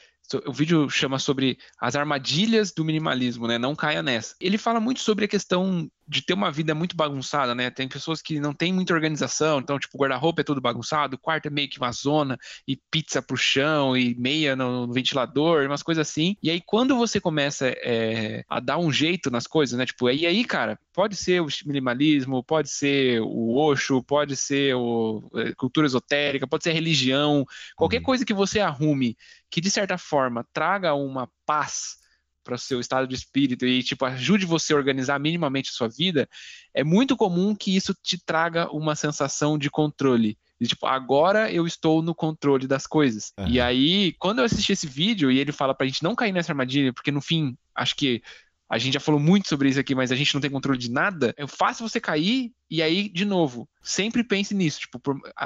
[0.46, 3.58] O vídeo chama sobre as armadilhas do minimalismo, né?
[3.58, 4.34] Não caia nessa.
[4.40, 7.70] Ele fala muito sobre a questão de ter uma vida muito bagunçada, né?
[7.70, 11.18] Tem pessoas que não têm muita organização, então, tipo, o guarda-roupa é tudo bagunçado, o
[11.18, 15.66] quarto é meio que uma zona, e pizza pro chão, e meia no, no ventilador,
[15.66, 16.36] umas coisas assim.
[16.42, 19.86] E aí, quando você começa é, a dar um jeito nas coisas, né?
[19.86, 25.22] Tipo, e aí, cara, pode ser o minimalismo, pode ser o Osho, pode ser o,
[25.34, 27.46] é, cultura esotérica, pode ser religião,
[27.76, 28.02] qualquer Uhum.
[28.02, 29.16] coisa que você arrume
[29.54, 31.98] que, de certa forma, traga uma paz
[32.42, 35.88] para o seu estado de espírito e tipo ajude você a organizar minimamente a sua
[35.88, 36.28] vida,
[36.74, 40.36] é muito comum que isso te traga uma sensação de controle.
[40.60, 43.32] De, tipo, agora eu estou no controle das coisas.
[43.38, 43.48] Aham.
[43.48, 46.50] E aí, quando eu assisti esse vídeo e ele fala pra gente não cair nessa
[46.50, 48.24] armadilha, porque no fim, acho que
[48.68, 50.90] a gente já falou muito sobre isso aqui, mas a gente não tem controle de
[50.90, 54.80] nada, é fácil você cair e aí, de novo, sempre pense nisso.
[54.80, 55.00] Tipo,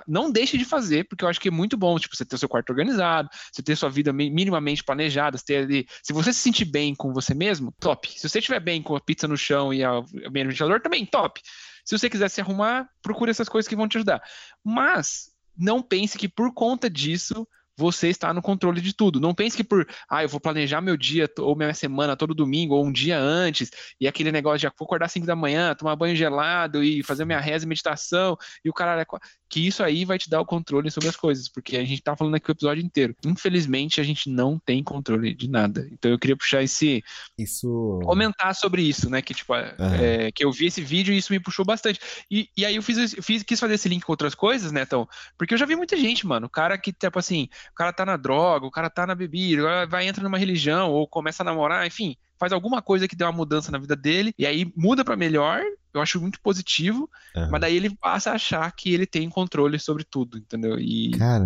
[0.06, 2.38] não deixe de fazer, porque eu acho que é muito bom, tipo, você ter o
[2.38, 5.86] seu quarto organizado, você ter sua vida mi- minimamente planejada, você ter ali.
[6.02, 8.08] Se você se sentir bem com você mesmo, top.
[8.18, 11.42] Se você estiver bem com a pizza no chão e no ventilador, também top.
[11.84, 14.22] Se você quiser se arrumar, procure essas coisas que vão te ajudar.
[14.64, 17.46] Mas não pense que por conta disso
[17.78, 19.20] você está no controle de tudo.
[19.20, 22.74] Não pense que por, ah, eu vou planejar meu dia ou minha semana todo domingo
[22.74, 23.70] ou um dia antes,
[24.00, 27.24] e aquele negócio de vou acordar às 5 da manhã, tomar banho gelado e fazer
[27.24, 29.06] minha reza e meditação, e o cara
[29.48, 32.16] que isso aí vai te dar o controle sobre as coisas, porque a gente tá
[32.16, 33.14] falando aqui o episódio inteiro.
[33.24, 35.88] Infelizmente, a gente não tem controle de nada.
[35.92, 37.02] Então eu queria puxar esse
[37.36, 37.98] Isso.
[38.04, 39.22] comentar sobre isso, né?
[39.22, 39.74] Que, tipo, Aham.
[40.00, 41.98] é, que eu vi esse vídeo e isso me puxou bastante.
[42.30, 44.82] E, e aí eu fiz, esse- fiz, quis fazer esse link com outras coisas, né,
[44.82, 47.92] então, porque eu já vi muita gente, mano, o cara que, tipo assim, o cara
[47.92, 51.44] tá na droga, o cara tá na bebida, vai entra numa religião, ou começa a
[51.44, 55.04] namorar, enfim, faz alguma coisa que dê uma mudança na vida dele, e aí muda
[55.04, 55.62] pra melhor,
[55.98, 57.48] eu acho muito positivo, Aham.
[57.50, 60.78] mas daí ele passa a achar que ele tem controle sobre tudo, entendeu?
[60.78, 61.44] E Cara,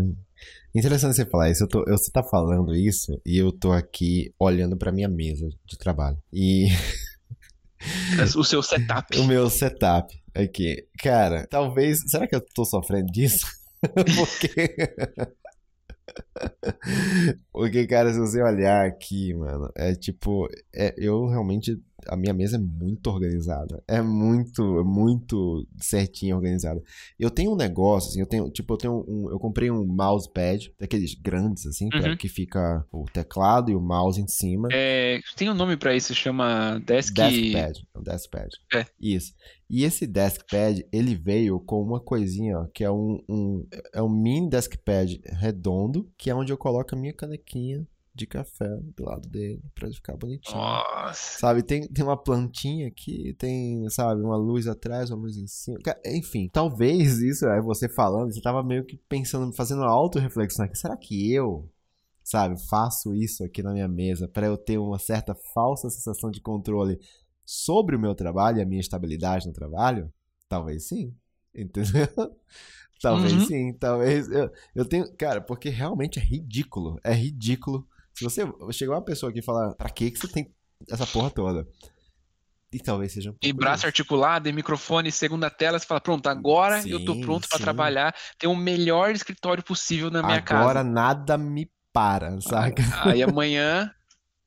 [0.74, 1.64] interessante você falar isso.
[1.64, 5.48] Eu tô, eu- você tá falando isso e eu tô aqui olhando pra minha mesa
[5.66, 6.18] de trabalho.
[6.32, 6.66] E
[8.36, 9.18] o seu setup.
[9.18, 10.86] o meu setup aqui.
[10.98, 11.98] Cara, talvez.
[12.08, 13.46] Será que eu tô sofrendo disso?
[14.16, 14.76] Porque.
[17.52, 20.48] Porque, cara, se você olhar aqui, mano, é tipo.
[20.74, 21.78] É, eu realmente.
[22.08, 23.82] A minha mesa é muito organizada.
[23.88, 26.82] É muito, muito certinho organizada.
[27.18, 29.30] Eu tenho um negócio, assim, eu tenho, tipo, eu tenho um.
[29.30, 32.16] Eu comprei um mousepad, daqueles grandes, assim, pra- Uhum.
[32.16, 34.68] que fica o teclado e o mouse em cima.
[34.72, 37.14] É, tem um nome pra isso, chama Desk...
[37.14, 37.86] Deskpad.
[37.94, 38.48] É um deskpad.
[38.74, 38.86] É.
[39.00, 39.32] Isso.
[39.70, 44.08] E esse deskpad, ele veio com uma coisinha, ó, que é um, um, é um
[44.08, 49.28] mini deskpad redondo, que é onde eu coloco a minha canequinha de café do lado
[49.28, 50.56] dele, pra ele ficar bonitinho.
[50.56, 51.38] Nossa.
[51.38, 55.78] Sabe, tem, tem uma plantinha aqui, tem, sabe, uma luz atrás, uma luz em cima.
[56.04, 60.76] Enfim, talvez isso, é você falando, você tava meio que pensando, fazendo uma auto-reflexão aqui.
[60.76, 61.68] Será que eu,
[62.22, 66.40] sabe, faço isso aqui na minha mesa pra eu ter uma certa falsa sensação de
[66.40, 67.00] controle
[67.44, 70.12] sobre o meu trabalho e a minha estabilidade no trabalho?
[70.48, 71.14] Talvez sim.
[71.54, 72.08] Entendeu?
[73.00, 73.46] Talvez Uhum.
[73.46, 74.28] sim, talvez.
[74.30, 75.12] Eu, eu tenho.
[75.16, 77.00] Cara, porque realmente é ridículo.
[77.02, 77.86] É ridículo.
[78.14, 78.42] Se você
[78.72, 80.52] chegar uma pessoa aqui e falar, pra que que você tem
[80.90, 81.66] essa porra toda?
[82.72, 86.76] E talvez seja um E braço articulado, e microfone, segunda tela, você fala, pronto, agora
[86.88, 87.64] eu tô Sim, pronto pra sim.
[87.64, 90.84] trabalhar, ter o melhor escritório possível na minha Agora casa.
[90.84, 92.82] nada me para, saca?
[93.04, 93.90] Aí amanhã,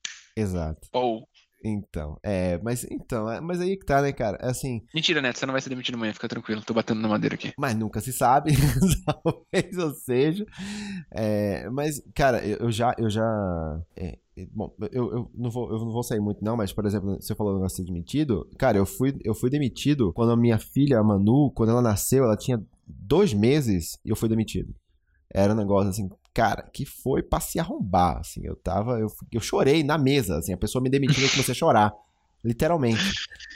[0.35, 0.87] Exato.
[0.91, 1.27] pô.
[1.67, 4.37] Então, é, mas então, é, mas aí que tá, né, cara?
[4.39, 7.07] É assim, Mentira, Neto, você não vai ser demitido amanhã, fica tranquilo, tô batendo na
[7.07, 7.53] madeira aqui.
[7.57, 8.51] mas nunca se sabe,
[9.23, 10.45] talvez eu seja.
[11.11, 13.25] É, mas, cara, eu, eu já, eu já,
[13.95, 16.85] é, é, bom, eu, eu não vou, eu não vou sair muito não, mas por
[16.85, 20.37] exemplo, você falou negócio de ser demitido, cara, eu fui, eu fui demitido quando a
[20.37, 24.71] minha filha, a Manu, quando ela nasceu, ela tinha dois meses e eu fui demitido.
[25.33, 29.39] Era um negócio assim, cara, que foi pra se arrombar, assim, eu tava, eu, eu
[29.39, 31.93] chorei na mesa, assim, a pessoa me demitiu e eu comecei a chorar.
[32.43, 33.01] Literalmente.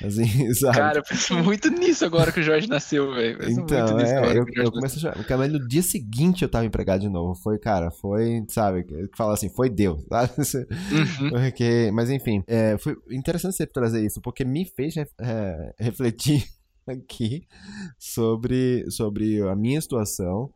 [0.03, 0.25] Assim,
[0.55, 0.77] sabe?
[0.77, 3.37] Cara, eu penso muito nisso agora que o Jorge nasceu, velho.
[3.47, 5.15] Então, é, eu, eu comecei a chorar.
[5.15, 7.35] Porque mas no dia seguinte eu tava empregado de novo.
[7.35, 10.31] Foi, cara, foi, sabe, fala assim, foi Deus, sabe?
[10.39, 11.29] Uhum.
[11.29, 16.43] Porque, mas enfim, é, foi interessante você trazer isso, porque me fez é, refletir
[16.87, 17.43] aqui
[17.99, 20.49] sobre, sobre a minha situação.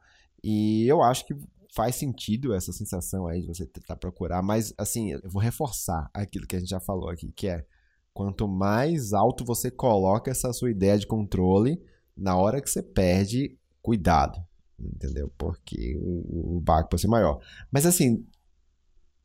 [0.44, 1.36] E eu acho que
[1.76, 6.46] faz sentido essa sensação aí de você tentar procurar, mas assim, eu vou reforçar aquilo
[6.46, 7.66] que a gente já falou aqui, que é
[8.14, 11.82] quanto mais alto você coloca essa sua ideia de controle,
[12.16, 14.40] na hora que você perde, cuidado,
[14.80, 15.32] entendeu?
[15.38, 17.40] Porque o, o barco pode ser maior.
[17.72, 18.24] Mas assim,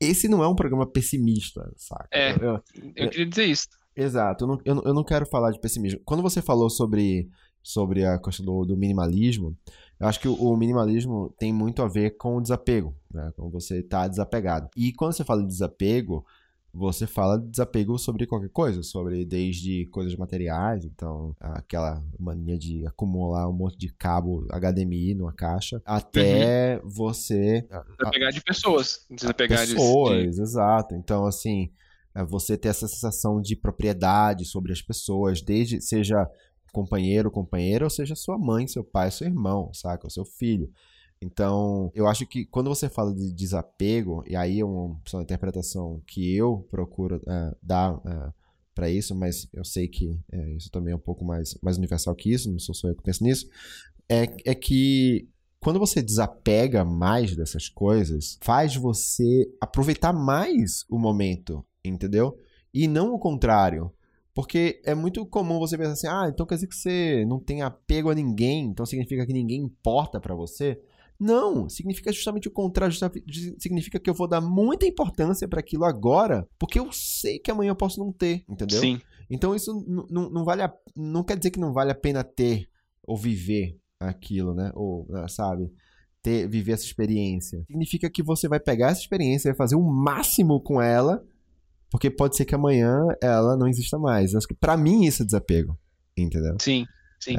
[0.00, 2.08] esse não é um programa pessimista, saca?
[2.12, 2.32] É.
[2.32, 2.62] Eu- eu-
[2.96, 3.68] Eu queria dizer isso.
[3.94, 6.00] Exato, eu não, eu, eu não quero falar de pessimismo.
[6.04, 7.28] Quando você falou sobre,
[7.62, 9.56] sobre a questão do, do minimalismo,
[10.00, 13.32] Eu acho que o, minimalismo tem muito a ver com o desapego, né?
[13.36, 14.68] Quando você tá desapegado.
[14.76, 16.24] E quando você fala de desapego,
[16.72, 22.86] você fala de desapego sobre qualquer coisa, sobre desde coisas materiais, então aquela mania de
[22.86, 27.66] acumular um monte de cabo HDMI numa caixa, até você
[27.98, 29.06] Desapegar de pessoas.
[29.10, 30.42] Desapegar de- pessoas, de.
[30.42, 30.94] exato.
[30.94, 31.70] Então assim,
[32.14, 36.28] é você ter essa sensação de propriedade sobre as pessoas, desde seja
[36.72, 40.70] companheiro, companheira, ou seja sua mãe, seu pai, seu irmão, saca, o seu filho.
[41.20, 46.00] Então, eu acho que quando você fala de desapego, e aí é uma, uma interpretação
[46.06, 48.00] que eu procuro é, dar
[48.78, 52.14] para isso, mas eu sei que é, isso também é um pouco mais, mais universal
[52.14, 53.48] que isso, não sou só eu que penso nisso,
[54.08, 55.28] é, é que
[55.60, 62.38] quando você desapega mais dessas coisas, faz você aproveitar mais o momento, entendeu?
[62.72, 63.92] E não o contrário.
[64.38, 67.60] Porque é muito comum você pensar assim, ah, então quer dizer que você não tem
[67.60, 70.80] apego a ninguém, então significa que ninguém importa pra você.
[71.18, 72.94] Não, significa justamente o contrário,
[73.58, 77.70] significa que eu vou dar muita importância pra aquilo agora, porque eu sei que amanhã
[77.70, 78.78] eu posso não ter, entendeu?
[78.78, 79.00] Sim.
[79.28, 79.74] Então isso
[80.08, 82.68] não vale a, não quer dizer que não vale a pena ter
[83.02, 84.70] ou viver aquilo, né?
[84.76, 85.68] Ou, ah, sabe,
[86.22, 87.60] ter viver essa experiência.
[87.66, 91.26] Significa que você vai pegar essa experiência, vai fazer o máximo com ela,
[91.90, 94.34] porque pode ser que amanhã ela não exista mais.
[94.34, 95.78] Acho que pra mim isso é desapego,
[96.16, 96.56] entendeu?
[96.60, 96.86] Sim,
[97.18, 97.36] sim.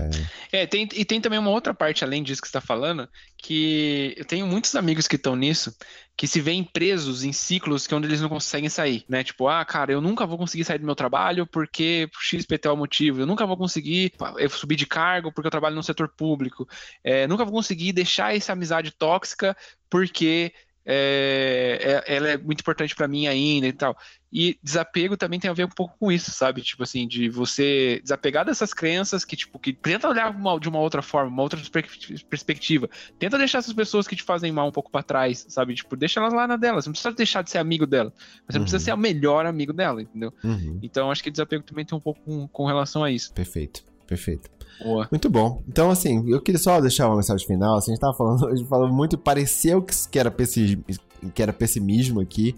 [0.52, 4.14] É, tem, e tem também uma outra parte, além disso que você está falando, que
[4.18, 5.76] eu tenho muitos amigos que estão nisso,
[6.18, 9.24] que se veem presos em ciclos que onde eles não conseguem sair, né?
[9.24, 12.72] Tipo, ah, cara, eu nunca vou conseguir sair do meu trabalho porque por XPT é
[12.72, 14.12] o motivo, eu nunca vou conseguir
[14.50, 16.68] subir de cargo porque eu trabalho no setor público,
[17.04, 19.56] é, nunca vou conseguir deixar essa amizade tóxica
[19.90, 20.52] porque
[20.86, 23.96] é, é- ela é muito importante pra mim ainda e tal.
[24.32, 26.62] E desapego também tem a ver um pouco com isso, sabe?
[26.62, 30.80] Tipo assim, de você desapegar dessas crenças que, tipo, que tenta olhar uma- de uma
[30.80, 32.88] outra forma, uma outra perspe- perspectiva.
[33.18, 35.74] Tenta deixar essas pessoas que te fazem mal um pouco pra trás, sabe?
[35.74, 36.84] Tipo, deixa elas lá na delas.
[36.84, 38.14] Você não precisa deixar de ser amigo dela.
[38.16, 38.64] Mas você não Uhum.
[38.66, 40.32] precisa ser o melhor amigo dela, entendeu?
[40.44, 43.34] Uhum, Então acho que desapego também tem um pouco com, com relação a isso.
[43.34, 44.50] perfeito, perfeito.
[44.80, 45.08] Boa.
[45.12, 45.62] Muito bom.
[45.68, 47.78] Então, assim, eu queria só deixar uma mensagem final.
[47.78, 51.04] Assim, a gente tava falando hoje, falando muito, pareceu que, que, era pessimismo,
[51.34, 52.56] que era pessimismo aqui.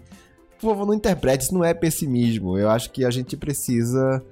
[0.62, 2.56] Por favor, não interprete, isso não é pessimismo.
[2.56, 4.24] Eu acho que a gente precisa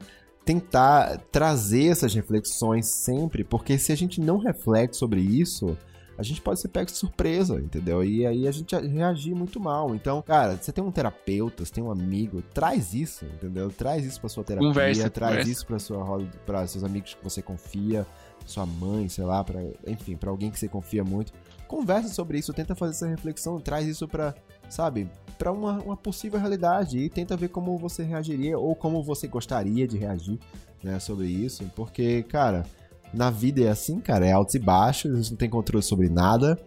[0.45, 5.76] tentar trazer essas reflexões sempre, porque se a gente não reflete sobre isso,
[6.16, 8.05] a gente pode ser pego de surpresa, entendeu?
[8.05, 9.93] E aí a gente reagir muito mal.
[9.93, 13.68] Então, cara, você tem um terapeuta, você tem um amigo, traz isso, entendeu?
[13.70, 15.51] Traz isso pra sua terapia, Conversa, traz conversa.
[15.51, 18.07] isso pra sua roda, para seus amigos que você confia,
[18.47, 21.33] sua mãe, sei lá, para, enfim, pra alguém que você confia muito.
[21.66, 24.35] Conversa sobre isso, tenta fazer essa reflexão, traz isso pra,
[24.68, 25.09] sabe,
[25.41, 29.88] pra uma, uma possível realidade e tenta ver como você reagiria ou como você gostaria
[29.88, 30.38] de reagir,
[30.84, 32.66] né, sobre isso, porque, cara,
[33.14, 36.11] na vida é assim, cara, é altos e baixos, a gente não tem controle sobre
[36.11, 36.59] nada.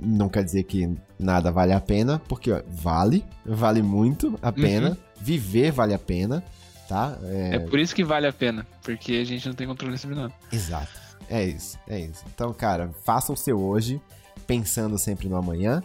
[0.00, 4.90] Não quer dizer que nada vale a pena, porque ó, vale, vale muito a pena.
[4.90, 4.96] Uhum.
[5.20, 6.42] Viver vale a pena,
[6.88, 7.16] tá?
[7.22, 10.16] É, É por isso que vale a pena, porque a gente não tem controle sobre
[10.16, 10.32] nada.
[10.52, 10.90] Exato.
[11.30, 12.24] É isso, é isso.
[12.34, 14.00] Então, cara, faça o seu hoje,
[14.46, 15.82] pensando sempre no amanhã,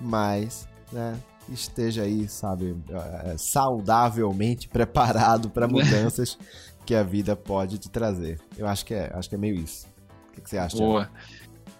[0.00, 1.16] mas, né,
[1.50, 6.38] esteja aí, sabe, eh, saudavelmente preparado para mudanças
[6.86, 8.40] que a vida pode te trazer.
[8.56, 9.86] Eu acho que é, acho que é meio isso.
[10.28, 10.76] O que, que você acha?
[10.76, 11.10] Boa.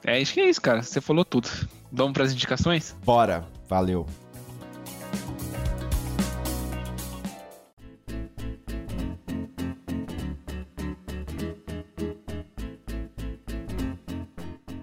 [0.04, 0.82] É, acho que é isso, cara.
[0.82, 1.48] Você falou tudo.
[1.92, 2.96] Vamos pras indicações?
[3.04, 4.06] Bora, valeu.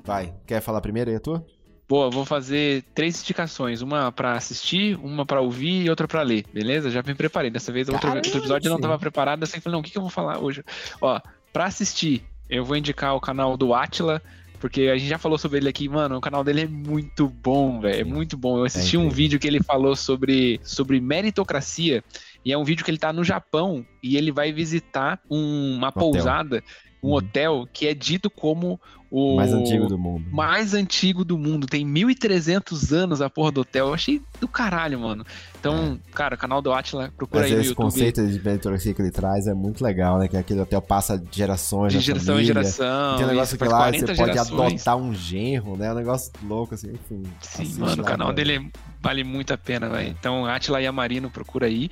[0.04, 1.46] Vai, quer falar primeiro aí a tua?
[1.88, 3.82] Boa, vou fazer três indicações.
[3.82, 6.92] Uma pra assistir, uma pra ouvir e outra pra ler, beleza?
[6.92, 7.50] Já me preparei.
[7.50, 8.82] Dessa vez, outro, outro episódio eu não sim.
[8.82, 9.42] tava preparado.
[9.44, 10.64] Eu falei, não, o que, que eu vou falar hoje?
[11.00, 11.20] Ó,
[11.54, 14.22] pra assistir, eu vou indicar o canal do Atila,
[14.60, 16.18] porque a gente já falou sobre ele aqui, mano.
[16.18, 18.02] O canal dele é muito bom, velho.
[18.02, 18.58] É muito bom.
[18.58, 22.04] Eu assisti É um vídeo que ele falou sobre, sobre meritocracia.
[22.44, 25.88] E é um vídeo que ele tá no Japão e ele vai visitar um- uma
[25.88, 26.00] Hotel.
[26.02, 26.64] pousada,
[27.04, 27.14] um Uhum.
[27.16, 28.80] hotel que é dito como
[29.10, 30.26] o Mais antigo do mundo.
[30.32, 31.66] mais antigo do mundo.
[31.68, 33.88] Tem 1.300 anos a porra do hotel.
[33.88, 35.26] Eu achei do caralho, mano.
[35.60, 37.86] Então, cara, o canal do Atila, procura Mas aí no esse YouTube.
[37.86, 40.28] conceito de meritocracia que ele traz é muito legal, né?
[40.28, 42.44] Que aquele hotel passa de gerações de geração família.
[42.44, 43.18] em geração.
[43.18, 44.74] Tem um negócio isso, que lá 40 você pode gerações.
[44.74, 45.88] adotar um genro, né?
[45.88, 47.24] É um negócio louco, assim, enfim.
[47.42, 48.34] Sim, mano, o lá, canal cara.
[48.34, 50.10] dele vale muito a pena, velho.
[50.10, 51.90] Então, Atila e Amarino, procura aí.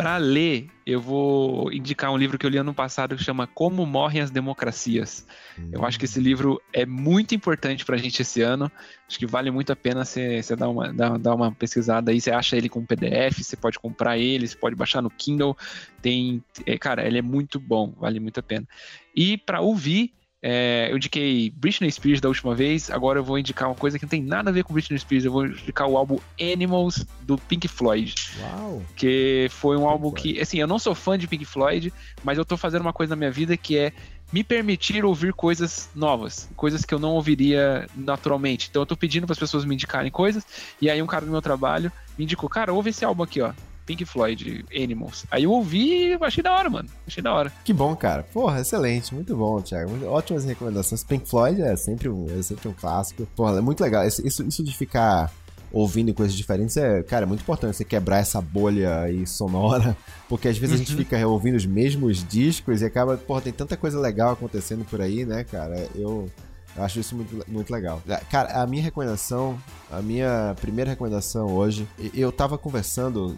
[0.00, 3.84] Pra ler, eu vou indicar um livro que eu li ano passado que chama Como
[3.84, 5.26] Morrem as Democracias.
[5.70, 8.72] Eu acho que esse livro é muito importante pra gente esse ano.
[9.06, 12.20] Acho que vale muito a pena você dar uma, dar, dar uma pesquisada aí.
[12.20, 15.54] Você acha ele com PDF, você pode comprar ele, você pode baixar no Kindle.
[16.00, 18.66] Tem, é, cara, ele é muito bom, vale muito a pena.
[19.14, 23.68] E pra ouvir, É, eu indiquei Britney Spears da última vez, agora eu vou indicar
[23.68, 25.96] uma coisa que não tem nada a ver com Britney Spears, eu vou indicar o
[25.96, 28.14] álbum Animals do Pink Floyd.
[28.40, 28.82] Uau!
[28.96, 30.34] Que foi um Pink álbum Floyd.
[30.34, 31.92] que, assim, eu não sou fã de Pink Floyd,
[32.24, 33.92] mas eu tô fazendo uma coisa na minha vida que é
[34.32, 38.68] me permitir ouvir coisas novas, coisas que eu não ouviria naturalmente.
[38.70, 40.44] Então eu tô pedindo para as pessoas me indicarem coisas,
[40.80, 43.52] e aí um cara do meu trabalho me indicou, cara, ouve esse álbum aqui, ó.
[43.90, 45.26] Pink Floyd, Animals.
[45.28, 46.88] Aí eu ouvi e achei da hora, mano.
[47.04, 47.52] Achei da hora.
[47.64, 48.22] Que bom, cara.
[48.22, 49.12] Porra, excelente.
[49.12, 50.06] Muito bom, Thiago.
[50.06, 51.02] Ótimas recomendações.
[51.02, 53.26] Pink Floyd é sempre um, é sempre um clássico.
[53.34, 54.06] Porra, é muito legal.
[54.06, 55.32] Isso, isso, de ficar
[55.72, 59.96] ouvindo coisas diferentes é, cara, é muito importante você quebrar essa bolha aí sonora,
[60.28, 63.76] porque às vezes a gente fica ouvindo os mesmos discos e acaba, porra, tem tanta
[63.76, 65.88] coisa legal acontecendo por aí, né, cara?
[65.94, 66.28] Eu
[66.76, 68.02] eu acho isso muito, muito legal.
[68.30, 69.58] Cara, a minha recomendação,
[69.90, 73.36] a minha primeira recomendação hoje, eu tava conversando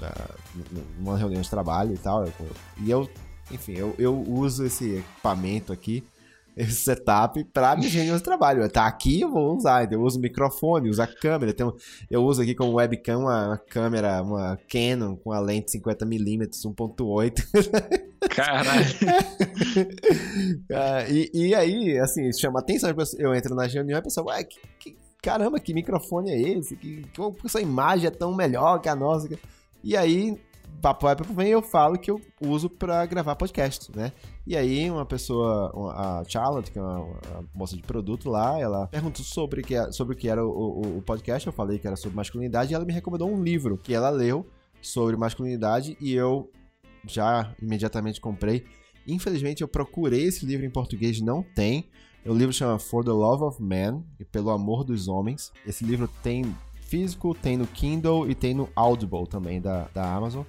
[0.00, 2.24] na, na, numa reunião de trabalho e tal,
[2.82, 3.08] e eu,
[3.50, 6.04] enfim, eu, eu uso esse equipamento aqui,
[6.56, 8.68] esse setup pra minhas reuniões de trabalho.
[8.68, 9.90] Tá aqui, eu vou usar.
[9.92, 11.54] Eu uso microfone, uso a câmera.
[11.54, 11.70] Tem
[12.10, 18.28] eu uso aqui como webcam uma, uma câmera, uma Canon com a lente 50mm 1.8.
[18.34, 18.84] Caralho.
[20.72, 22.90] Ah, e, e aí, assim, chama atenção.
[23.18, 26.76] Eu entro na reunião e a pessoa, ué, que, que- caramba, que microfone é esse?
[26.76, 29.28] Que, que essa imagem é tão melhor que a nossa?
[29.82, 30.38] E aí,
[30.82, 34.12] papo vai, papo vem, eu falo que eu uso pra gravar podcast, né?
[34.46, 38.86] E aí, uma pessoa, a Charlotte, que é uma, uma moça de produto lá, ela
[38.88, 41.46] perguntou sobre, que sobre o que era o, o- o podcast.
[41.46, 44.46] Eu falei que era sobre masculinidade e ela me recomendou um livro que ela leu
[44.80, 46.50] sobre masculinidade e eu
[47.06, 48.64] já imediatamente comprei.
[49.06, 51.88] Infelizmente, eu procurei esse livro em português, não tem.
[52.26, 55.50] O livro chama For the Love of Man, e Pelo Amor dos Homens.
[55.66, 56.44] Esse livro tem
[56.88, 60.42] físico, tem no Kindle e tem no Audible também da, da Amazon.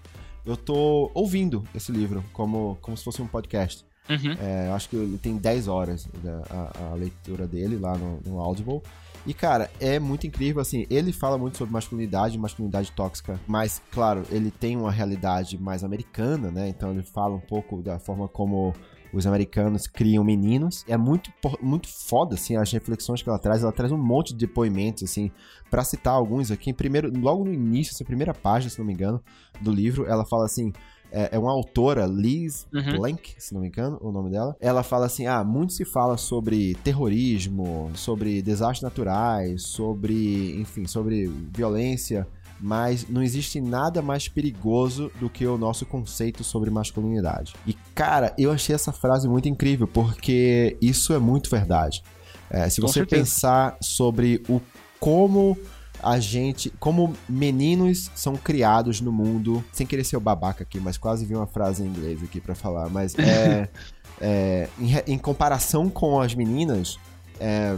[0.45, 3.85] Eu tô ouvindo esse livro como, como se fosse um podcast.
[4.09, 4.35] Uhum.
[4.41, 8.19] É, eu acho que ele tem 10 horas né, a, a leitura dele lá no,
[8.25, 8.81] no Audible.
[9.27, 14.23] E, cara, é muito incrível, assim, ele fala muito sobre masculinidade, masculinidade tóxica, mas, claro,
[14.31, 16.69] ele tem uma realidade mais americana, né?
[16.69, 18.73] Então ele fala um pouco da forma como
[19.13, 20.85] os americanos criam meninos.
[20.87, 21.31] É muito,
[21.61, 23.63] muito foda, assim, as reflexões que ela traz.
[23.63, 25.31] Ela traz um monte de depoimentos, assim,
[25.69, 26.73] pra citar alguns aqui.
[26.73, 29.21] Primeiro, logo no início, essa primeira página, se não me engano,
[29.61, 30.71] do livro, ela fala assim,
[31.11, 32.97] é, é uma autora, Liz Uhum.
[32.97, 34.55] Blank, se não me engano, o nome dela.
[34.59, 41.27] Ela fala assim: ah, muito se fala sobre terrorismo, sobre desastres naturais, sobre, enfim, sobre
[41.27, 42.27] violência.
[42.59, 47.53] Mas não existe nada mais perigoso do que o nosso conceito sobre masculinidade.
[47.65, 52.03] E, cara, eu achei essa frase muito incrível, porque isso é muito verdade.
[52.49, 53.21] É, se Com você certeza.
[53.21, 54.59] pensar sobre o
[54.99, 55.57] como
[56.01, 60.97] a gente, como meninos são criados no mundo, sem querer ser o babaca aqui, mas
[60.97, 63.69] quase vi uma frase em inglês aqui pra falar, mas é,
[64.19, 66.97] é, em, em comparação com as meninas,
[67.39, 67.75] é,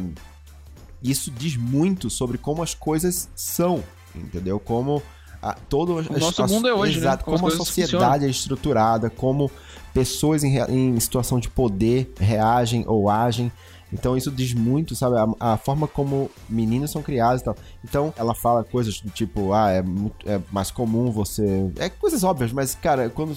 [1.02, 3.84] isso diz muito sobre como as coisas são,
[4.16, 4.60] entendeu?
[4.60, 5.02] Como
[5.42, 7.00] a, todo O nosso mundo é hoje, né?
[7.00, 9.50] exato, Como as como, a sociedade é estruturada, como
[9.94, 13.52] pessoas em, em situação de poder reagem ou agem.
[13.94, 15.16] Então isso diz muito, sabe?
[15.18, 17.56] A, a forma como meninos são criados e tal.
[17.84, 21.72] Então ela fala coisas do tipo, ah, é, muito- é mais comum você.
[21.78, 23.36] É coisas óbvias, mas, cara, quando.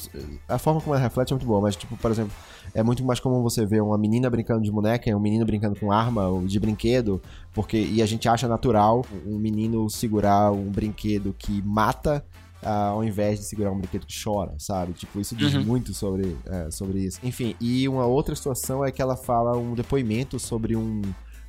[0.48, 1.61] A forma como ela reflete é muito boa.
[1.61, 2.32] Mas, tipo, por exemplo,
[2.74, 5.78] é muito mais comum você ver uma menina brincando de boneca e um menino brincando
[5.78, 7.20] com arma ou de brinquedo.
[7.52, 12.24] Porque, e a gente acha natural um menino segurar um brinquedo que mata
[12.65, 14.93] ah, ao invés de segurar um brinquedo que chora, sabe?
[14.95, 15.65] Tipo, isso diz Uhum.
[15.65, 17.19] muito sobre, é, sobre isso.
[17.23, 21.03] Enfim, e uma outra situação é que ela fala um depoimento sobre um,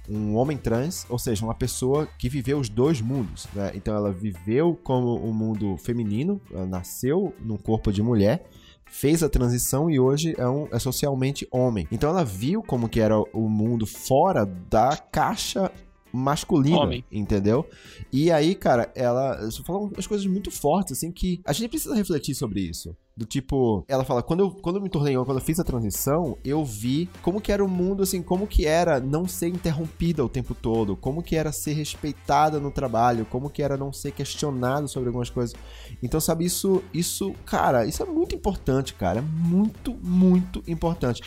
[0.10, 3.72] um homem trans, ou seja, uma pessoa que viveu os dois mundos, né?
[3.74, 6.40] Então ela viveu como um mundo feminino,
[6.70, 8.46] nasceu num corpo de mulher,
[8.88, 11.88] fez a transição e hoje é, um, é socialmente homem.
[11.92, 15.72] Então ela viu como que era o mundo fora da caixa
[16.16, 17.04] masculina, Homem.
[17.12, 17.68] entendeu?
[18.12, 22.34] E aí, cara, ela falou umas coisas muito fortes, assim, que a gente precisa refletir
[22.34, 22.96] sobre isso.
[23.18, 25.64] Do tipo, ela fala, quando eu, quando eu me tornei homem, quando eu fiz a
[25.64, 30.24] transição, eu vi como que era o mundo, assim, como que era não ser interrompida
[30.24, 34.12] o tempo todo, como que era ser respeitada no trabalho, como que era não ser
[34.12, 35.56] questionado sobre algumas coisas.
[36.04, 41.22] Então, sabe, isso, isso, cara, isso é muito importante, cara, é muito, muito importante.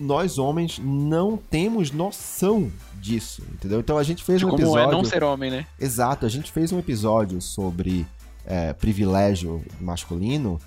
[0.00, 3.80] Nós, homens, não temos noção disso, entendeu?
[3.80, 4.88] Então a gente fez De um como episódio...
[4.88, 5.66] é não ser homem, né?
[5.78, 8.06] Exato, a gente fez um episódio sobre
[8.46, 10.58] é, privilégio masculino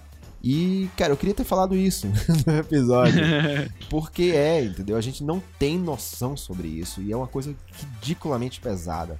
[0.44, 2.08] e, cara, eu queria ter falado isso
[2.46, 3.24] no episódio.
[3.90, 4.98] porque é, entendeu?
[4.98, 9.18] A gente não tem noção sobre isso e é uma coisa ridiculamente pesada.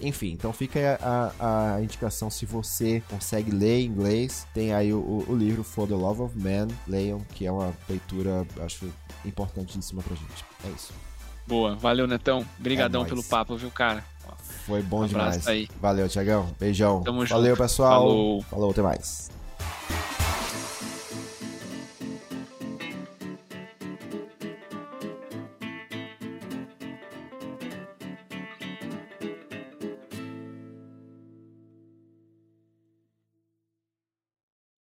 [0.00, 4.46] Enfim, então fica aí a, a, indicação se você consegue ler inglês.
[4.54, 8.46] Tem aí o, o livro For the Love of Man, leiam, que é uma leitura,
[8.60, 8.90] acho,
[9.24, 10.44] importantíssima pra gente.
[10.64, 10.92] É isso.
[11.46, 12.46] Boa, valeu, Netão.
[12.58, 14.04] Obrigadão É pelo papo, viu, cara?
[14.66, 15.46] Foi bom Um demais.
[15.48, 15.68] aí.
[15.80, 16.48] Valeu, Tiagão.
[16.58, 17.02] Beijão.
[17.02, 17.38] Tamo junto.
[17.38, 18.00] Valeu, pessoal.
[18.00, 18.42] Falou.
[18.42, 19.30] Falou, até mais.